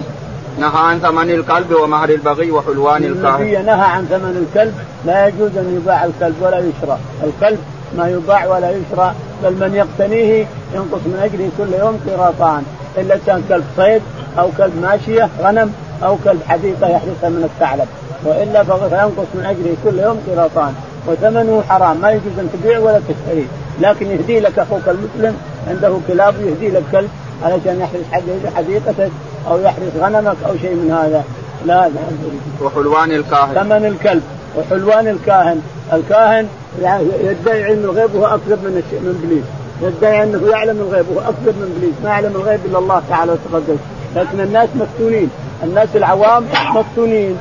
نهى 0.58 0.70
عن 0.74 0.98
ثمن 0.98 1.30
الكلب 1.30 1.72
ومهر 1.82 2.08
البغي 2.08 2.50
وحلوان 2.50 3.04
الكاهن 3.04 3.34
النبي 3.34 3.56
نهى 3.58 3.86
عن 3.94 4.04
ثمن 4.04 4.46
الكلب 4.46 4.74
لا 5.06 5.26
يجوز 5.26 5.56
أن 5.56 5.80
يباع 5.82 6.04
الكلب 6.04 6.34
ولا 6.42 6.58
يشرى. 6.58 6.98
الكلب 7.24 7.58
ما 7.98 8.08
يباع 8.08 8.46
ولا 8.46 8.70
يشرى 8.70 9.14
بل 9.44 9.52
من 9.52 9.74
يقتنيه 9.74 10.46
ينقص 10.74 11.00
من 11.06 11.18
اجره 11.22 11.48
كل 11.58 11.74
يوم 11.80 12.00
قراطان 12.06 12.62
الا 12.98 13.16
كان 13.26 13.42
كلب 13.48 13.64
صيد 13.76 14.02
أو 14.38 14.48
كلب 14.58 14.82
ماشيه 14.82 15.28
غنم 15.42 15.72
أو 16.04 16.16
كلب 16.24 16.40
حديقه 16.48 16.88
يحرسها 16.88 17.28
من 17.28 17.44
الثعلب. 17.44 17.88
وإلا 18.24 18.64
فينقص 18.64 19.26
من 19.34 19.44
اجره 19.46 19.74
كل 19.84 19.98
يوم 19.98 20.20
قراطان 20.28 20.74
وثمنه 21.06 21.62
حرام 21.68 22.00
ما 22.00 22.10
يجوز 22.10 22.38
أن 22.38 22.48
تبيع 22.52 22.78
ولا 22.78 23.00
تشتري. 23.08 23.46
لكن 23.80 24.06
يهدي 24.06 24.40
لك 24.40 24.58
أخوك 24.58 24.88
المسلم 24.88 25.36
عنده 25.68 25.96
كلاب 26.08 26.34
يهدي 26.40 26.70
لك 26.70 26.82
كلب 26.92 27.08
علشان 27.44 27.80
يحرس 27.80 28.54
حديقتك 28.54 29.10
أو 29.50 29.60
يحرس 29.60 29.92
غنمك 30.00 30.36
أو 30.46 30.56
شيء 30.60 30.74
من 30.74 30.90
هذا. 30.90 31.24
لا 31.66 31.88
لا. 31.88 32.00
وحلوان 32.66 33.12
الكاهن. 33.12 33.54
ثمن 33.54 33.86
الكلب. 33.86 34.22
وحلوان 34.58 35.08
الكاهن. 35.08 35.60
الكاهن 35.92 36.46
يعني 36.82 37.04
يدعي 37.24 37.64
علم 37.64 37.84
الغيب 37.84 38.14
وهو 38.14 38.26
اكذب 38.26 38.64
من 38.64 38.82
من 38.92 39.22
إبليس. 39.22 39.44
يدعي 39.82 40.22
أنه 40.22 40.48
يعلم 40.50 40.80
الغيب 40.80 41.04
وهو 41.08 41.20
اكذب 41.20 41.54
من 41.58 41.74
إبليس. 41.76 41.94
ما 42.04 42.10
يعلم 42.10 42.32
الغيب 42.36 42.60
إلا 42.64 42.78
الله 42.78 43.02
تعالى 43.08 43.32
وتقدس. 43.32 43.78
لكن 44.16 44.40
الناس 44.40 44.68
مفتونين 44.74 45.30
الناس 45.62 45.88
العوام 45.94 46.44
مفتونين 46.74 47.38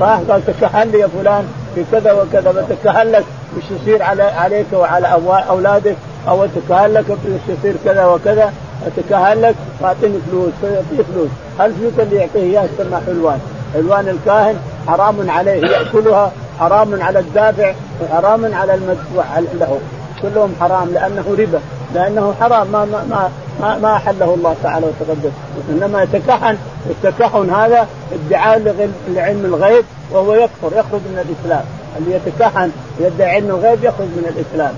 راح 0.00 0.20
قال 0.28 0.46
تكهن 0.46 0.90
لي 0.90 0.98
يا 0.98 1.06
فلان 1.06 1.44
في 1.74 1.84
كذا 1.92 2.12
وكذا 2.12 2.50
بتكهن 2.50 3.06
لك 3.06 3.24
وش 3.56 3.62
يصير 3.80 4.02
عليك 4.20 4.66
وعلى 4.72 5.18
أولادك 5.50 5.96
أو 6.28 6.44
اتكهن 6.44 6.92
لك 6.92 7.04
وش 7.10 7.56
يصير 7.58 7.74
كذا 7.84 8.06
وكذا. 8.06 8.52
اتكهن 8.86 9.40
لك 9.40 9.54
واعطيني 9.80 10.18
فلوس 10.30 10.50
فيعطيه 10.60 11.12
فلوس. 11.12 11.28
الفلوس 11.60 11.92
اللي 11.98 12.16
يعطيه 12.16 12.40
اياها 12.40 12.66
تسمى 12.78 13.00
حلوان. 13.06 13.38
حلوان 13.74 14.08
الكاهن 14.08 14.56
حرام 14.88 15.30
عليه 15.30 15.66
يأكلها 15.66 16.32
حرام 16.60 17.02
على 17.02 17.18
الدافع 17.18 17.72
وحرام 18.02 18.54
على 18.54 18.74
المدفوع 18.74 19.24
له. 19.38 19.78
كلهم 20.22 20.54
حرام 20.60 20.88
لأنه 20.92 21.24
ربا 21.38 21.60
لأنه 21.94 22.34
حرام 22.40 22.66
ما 22.72 22.84
ما 22.84 23.04
ما, 23.10 23.30
ما 23.62 23.96
أحله 23.96 24.34
الله 24.34 24.56
تعالى 24.62 24.86
وتقدم 24.86 25.30
إنما 25.70 26.02
يتكهن 26.02 26.58
التكهن 26.90 27.50
هذا 27.50 27.86
ادعاء 28.12 28.88
لعلم 29.08 29.44
الغيب 29.44 29.84
وهو 30.10 30.34
يكفر 30.34 30.68
يخرج 30.72 31.00
من 31.00 31.26
الإسلام. 31.28 31.64
اللي 31.98 32.14
يتكهن 32.16 32.70
يدعي 33.00 33.30
علم 33.30 33.50
الغيب 33.50 33.84
يخرج 33.84 34.06
من 34.06 34.32
الإسلام. 34.36 34.74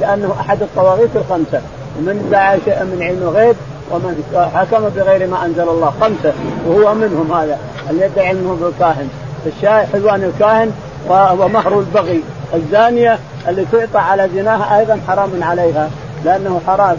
لأنه 0.00 0.34
أحد 0.40 0.62
الطواغيت 0.62 1.10
الخمسة. 1.16 1.60
ومن 1.98 2.26
ادعى 2.28 2.58
شيئا 2.64 2.84
من 2.84 3.02
علم 3.02 3.22
الغيب 3.22 3.56
ومن 3.90 4.22
حكم 4.54 4.88
بغير 4.88 5.28
ما 5.28 5.44
أنزل 5.44 5.68
الله 5.68 5.92
خمسة 6.00 6.32
وهو 6.66 6.94
منهم 6.94 7.32
هذا. 7.32 7.58
اللي 7.90 8.04
يدعي 8.04 8.28
علمه 8.28 8.54
بالكاهن. 8.54 9.08
الشاي 9.46 9.86
حلوان 9.86 10.22
الكاهن 10.24 10.72
ومهر 11.10 11.78
البغي. 11.78 12.22
الزانية 12.54 13.18
اللي 13.48 13.64
تعطى 13.72 13.98
على 13.98 14.28
زناها 14.34 14.78
أيضا 14.78 15.00
حرام 15.08 15.30
عليها 15.42 15.90
لأنه 16.24 16.60
حرام. 16.66 16.96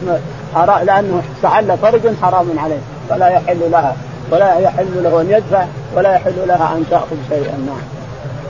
حرام 0.57 0.85
لأنه 0.85 1.23
استحل 1.35 1.77
فرج 1.77 2.01
حرام 2.21 2.59
عليه 2.59 2.79
فلا 3.09 3.27
يحل 3.27 3.71
لها 3.71 3.95
ولا 4.31 4.59
يحل 4.59 5.03
له 5.03 5.21
أن 5.21 5.31
يدفع 5.31 5.65
ولا 5.95 6.15
يحل 6.15 6.47
لها 6.47 6.73
أن 6.75 6.85
تأخذ 6.89 7.15
شيئا 7.29 7.57
نعم. 7.67 7.97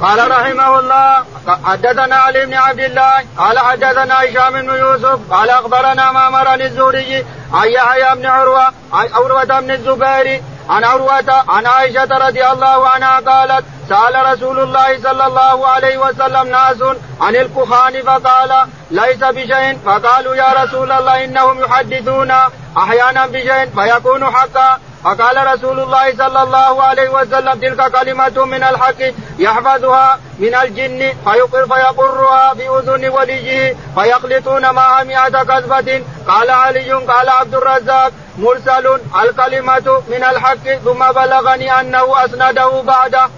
قال 0.01 0.31
رحمه 0.31 0.79
الله 0.79 1.23
حدثنا 1.63 2.15
علي 2.15 2.45
بن 2.45 2.53
عبد 2.53 2.79
الله 2.79 3.13
قال 3.37 3.59
حدثنا 3.59 4.13
هشام 4.23 4.61
بن 4.61 4.75
يوسف 4.75 5.19
قال 5.31 5.49
أخبرنا 5.49 6.11
مامر 6.11 6.53
الزهري 6.53 7.25
عن 7.53 7.67
يحيى 7.67 8.15
بن 8.15 8.25
عروة 8.25 8.65
عن 8.93 9.07
عروة 9.13 9.59
بن 9.59 9.71
الزبير 9.71 10.41
عن 10.69 10.83
عروة 10.83 11.43
عن 11.49 11.65
عائشة 11.65 12.27
رضي 12.27 12.47
الله 12.47 12.87
عنها 12.87 13.19
قالت 13.19 13.65
سأل 13.89 14.25
رسول 14.33 14.59
الله 14.59 15.01
صلى 15.03 15.25
الله 15.25 15.67
عليه 15.67 15.97
وسلم 15.97 16.47
ناس 16.47 16.81
عن 17.21 17.35
الكخان 17.35 18.03
فقال 18.03 18.67
ليس 18.91 19.23
بشيء. 19.23 19.79
فقالوا 19.85 20.35
يا 20.35 20.63
رسول 20.63 20.91
الله 20.91 21.23
إنهم 21.23 21.59
يحدثون 21.59 22.31
أحيانا 22.77 23.25
بشيء 23.27 23.65
فيكون 23.75 24.25
حقا. 24.25 24.79
فقال 25.03 25.53
رسول 25.53 25.79
الله 25.79 26.15
صلى 26.17 26.43
الله 26.43 26.83
عليه 26.83 27.09
وسلم 27.09 27.59
تلك 27.59 27.91
كلمة 27.91 28.45
من 28.45 28.63
الحق 28.63 29.01
يحفظها 29.39 30.19
من 30.39 30.55
الجن 30.55 31.13
فيقر 31.25 31.65
فيقرها 31.65 32.53
في 32.53 32.69
أذن 32.69 33.09
وليه 33.09 33.75
فيخلطون 33.95 34.69
معها 34.69 35.03
مئة 35.03 35.43
كذبة. 35.43 36.03
قال 36.27 36.49
علي 36.49 36.91
قال 36.91 37.29
عبد 37.29 37.55
الرزاق 37.55 38.11
مرسل 38.37 38.99
الكلمة 39.23 40.01
من 40.07 40.23
الحق 40.23 40.65
ثم 40.85 41.11
بلغني 41.11 41.79
أنه 41.79 42.25
أسنده 42.25 42.81
بعده. 42.81 43.29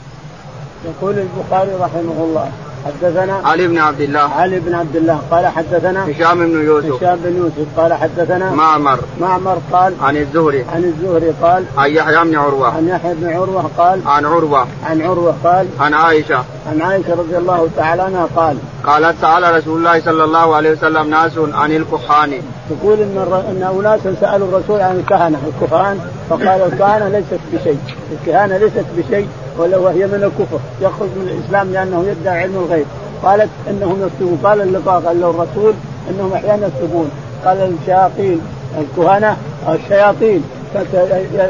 يقول 0.85 1.15
البخاري 1.19 1.71
رحمه 1.81 2.23
الله 2.23 2.51
حدثنا 2.85 3.41
علي 3.45 3.67
بن 3.67 3.77
عبد 3.77 4.01
الله. 4.01 4.19
علي 4.19 4.59
بن 4.59 4.75
عبد 4.75 4.95
الله 4.95 5.21
قال 5.31 5.47
حدثنا 5.47 6.11
هشام 6.11 6.39
بن 6.39 6.65
يوسف. 6.65 7.03
هشام 7.03 7.19
بن 7.23 7.35
يوسف 7.37 7.79
قال 7.79 7.93
حدثنا 7.93 8.51
معمر. 8.51 8.99
معمر 9.21 9.57
قال 9.71 9.93
عن 10.01 10.17
الزهري. 10.17 10.65
عن 10.73 10.83
الزهري 10.83 11.33
قال 11.41 11.63
عن 11.77 11.89
يحيى 11.89 12.23
بن 12.23 12.35
عروة. 12.35 12.75
عن 12.75 12.87
يحيى 12.87 13.13
بن 13.13 13.33
عروة 13.33 13.69
قال 13.77 14.01
عن 14.05 14.25
عروة. 14.25 14.67
عن 14.85 15.01
عروة 15.01 15.35
قال 15.43 15.67
عن 15.79 15.93
عائشة. 15.93 16.43
عن 16.71 16.81
عائشة 16.81 17.15
رضي 17.15 17.37
الله 17.37 17.69
تعالى 17.77 18.01
عنها 18.01 18.27
قال 18.35 18.57
قالت 18.85 19.15
سأل 19.21 19.55
رسول 19.55 19.77
الله 19.77 20.01
صلى 20.01 20.23
الله 20.23 20.55
عليه 20.55 20.71
وسلم 20.71 21.09
ناس 21.09 21.37
عن 21.37 21.71
الكهان 21.71 22.41
تقول 22.69 22.99
إن 22.99 23.17
الر... 23.17 23.39
إن 23.39 23.63
اناس 23.79 24.01
سألوا 24.21 24.47
الرسول 24.47 24.81
عن 24.81 24.95
الكهنة 24.99 25.37
الكهان 25.47 25.99
فقال 26.29 26.61
الكهنة 26.73 27.09
ليست 27.09 27.39
بشيء 27.53 27.79
الكهانة 28.11 28.57
ليست 28.57 28.85
بشيء. 28.97 29.27
وهي 29.59 30.07
من 30.07 30.23
الكفر. 30.23 30.59
يخرج 30.81 31.09
من 31.15 31.27
الإسلام 31.27 31.73
لأنه 31.73 32.05
يدعي 32.07 32.41
علم 32.41 32.55
الغيب. 32.55 32.85
قالت 33.23 33.49
إنهم 33.69 33.97
يكتبون. 34.05 34.39
قال 34.43 34.61
اللقاء 34.61 35.01
قال 35.01 35.21
له 35.21 35.29
الرسول 35.29 35.73
إنهم 36.09 36.33
أحيانا 36.33 36.67
يكتبون. 36.67 37.09
قال 37.45 37.73
الشياطين 37.81 38.41
الكهنة 38.79 39.37
الشياطين. 39.69 40.43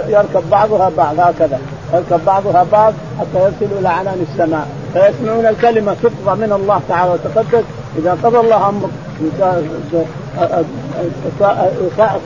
يركب 0.08 0.50
بعضها 0.52 0.92
بعض 0.98 1.20
هكذا. 1.20 1.60
يركب 1.94 2.26
بعضها 2.26 2.66
بعض 2.72 2.94
حتى 3.20 3.38
يصلوا 3.38 3.80
إلى 3.80 3.90
عنان 3.90 4.26
السماء. 4.32 4.68
فيسمعون 4.94 5.46
الكلمة 5.46 5.96
تقضى 6.04 6.42
من 6.42 6.54
الله 6.54 6.82
تعالى 6.90 7.12
وتقدس. 7.12 7.64
إذا 7.98 8.18
قضى 8.24 8.40
الله 8.40 8.70
أمر 8.70 8.90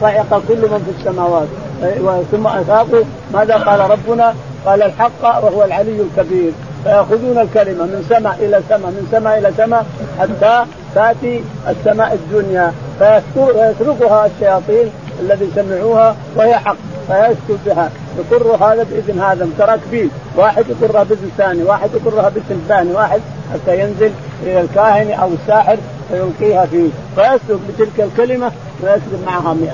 صعق 0.01 0.41
كل 0.47 0.57
من 0.57 0.81
في 0.85 0.99
السماوات. 0.99 1.47
ثم 2.31 2.47
افاقوا 2.47 3.03
ماذا 3.33 3.55
قال 3.55 3.79
ربنا؟ 3.79 4.33
قال 4.65 4.83
الحق 4.83 5.23
وهو 5.23 5.63
العلي 5.63 6.01
الكبير. 6.01 6.51
فيأخذون 6.83 7.37
الكلمة 7.37 7.83
من 7.83 8.05
سماء 8.09 8.35
إلى 8.39 8.61
سماء 8.69 8.91
من 8.91 9.07
سماء 9.11 9.39
إلى 9.39 9.51
سماء 9.57 9.85
حتى 10.19 10.65
تأتي 10.95 11.43
السماء 11.69 12.13
الدنيا. 12.13 12.73
فيسرقها 12.99 14.25
الشياطين 14.25 14.91
الذي 15.19 15.49
سمعوها 15.55 16.15
وهي 16.35 16.55
حق 16.55 16.75
فيسكت 17.07 17.59
بها. 17.65 17.89
يقر 18.17 18.55
هذا 18.65 18.83
بإذن 18.83 19.19
هذا 19.19 19.45
متراكبين 19.45 20.09
واحد 20.37 20.65
يقرها 20.69 21.03
باذن 21.03 21.29
ثاني 21.37 21.63
واحد 21.63 21.89
يقرها 21.93 22.29
باذن 22.29 22.65
ثاني 22.67 22.91
واحد 22.91 23.21
حتى 23.53 23.79
ينزل 23.79 24.11
إلى 24.43 24.61
الكاهن 24.61 25.11
أو 25.11 25.29
الساحر 25.33 25.77
فيلقيها 26.09 26.65
فيه. 26.65 26.89
فيسلك 27.15 27.59
بتلك 27.69 27.99
الكلمة 27.99 28.51
ويسلك 28.83 29.19
معها 29.25 29.53
100 29.53 29.71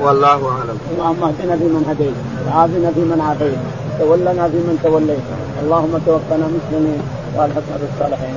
والله 0.00 0.40
أعلم. 0.50 0.78
اللهم 0.90 1.22
اهدنا 1.24 1.56
فيمن 1.56 1.84
هديت 1.88 2.16
وعافنا 2.46 2.90
فيمن 2.90 3.20
عافيت 3.20 3.58
تولنا 3.98 4.48
فيمن 4.48 4.78
توليت. 4.82 5.26
اللهم 5.62 5.98
توفنا 6.06 6.46
مسلمين 6.46 7.00
وألحقنا 7.36 7.76
بالصالحين. 7.80 8.34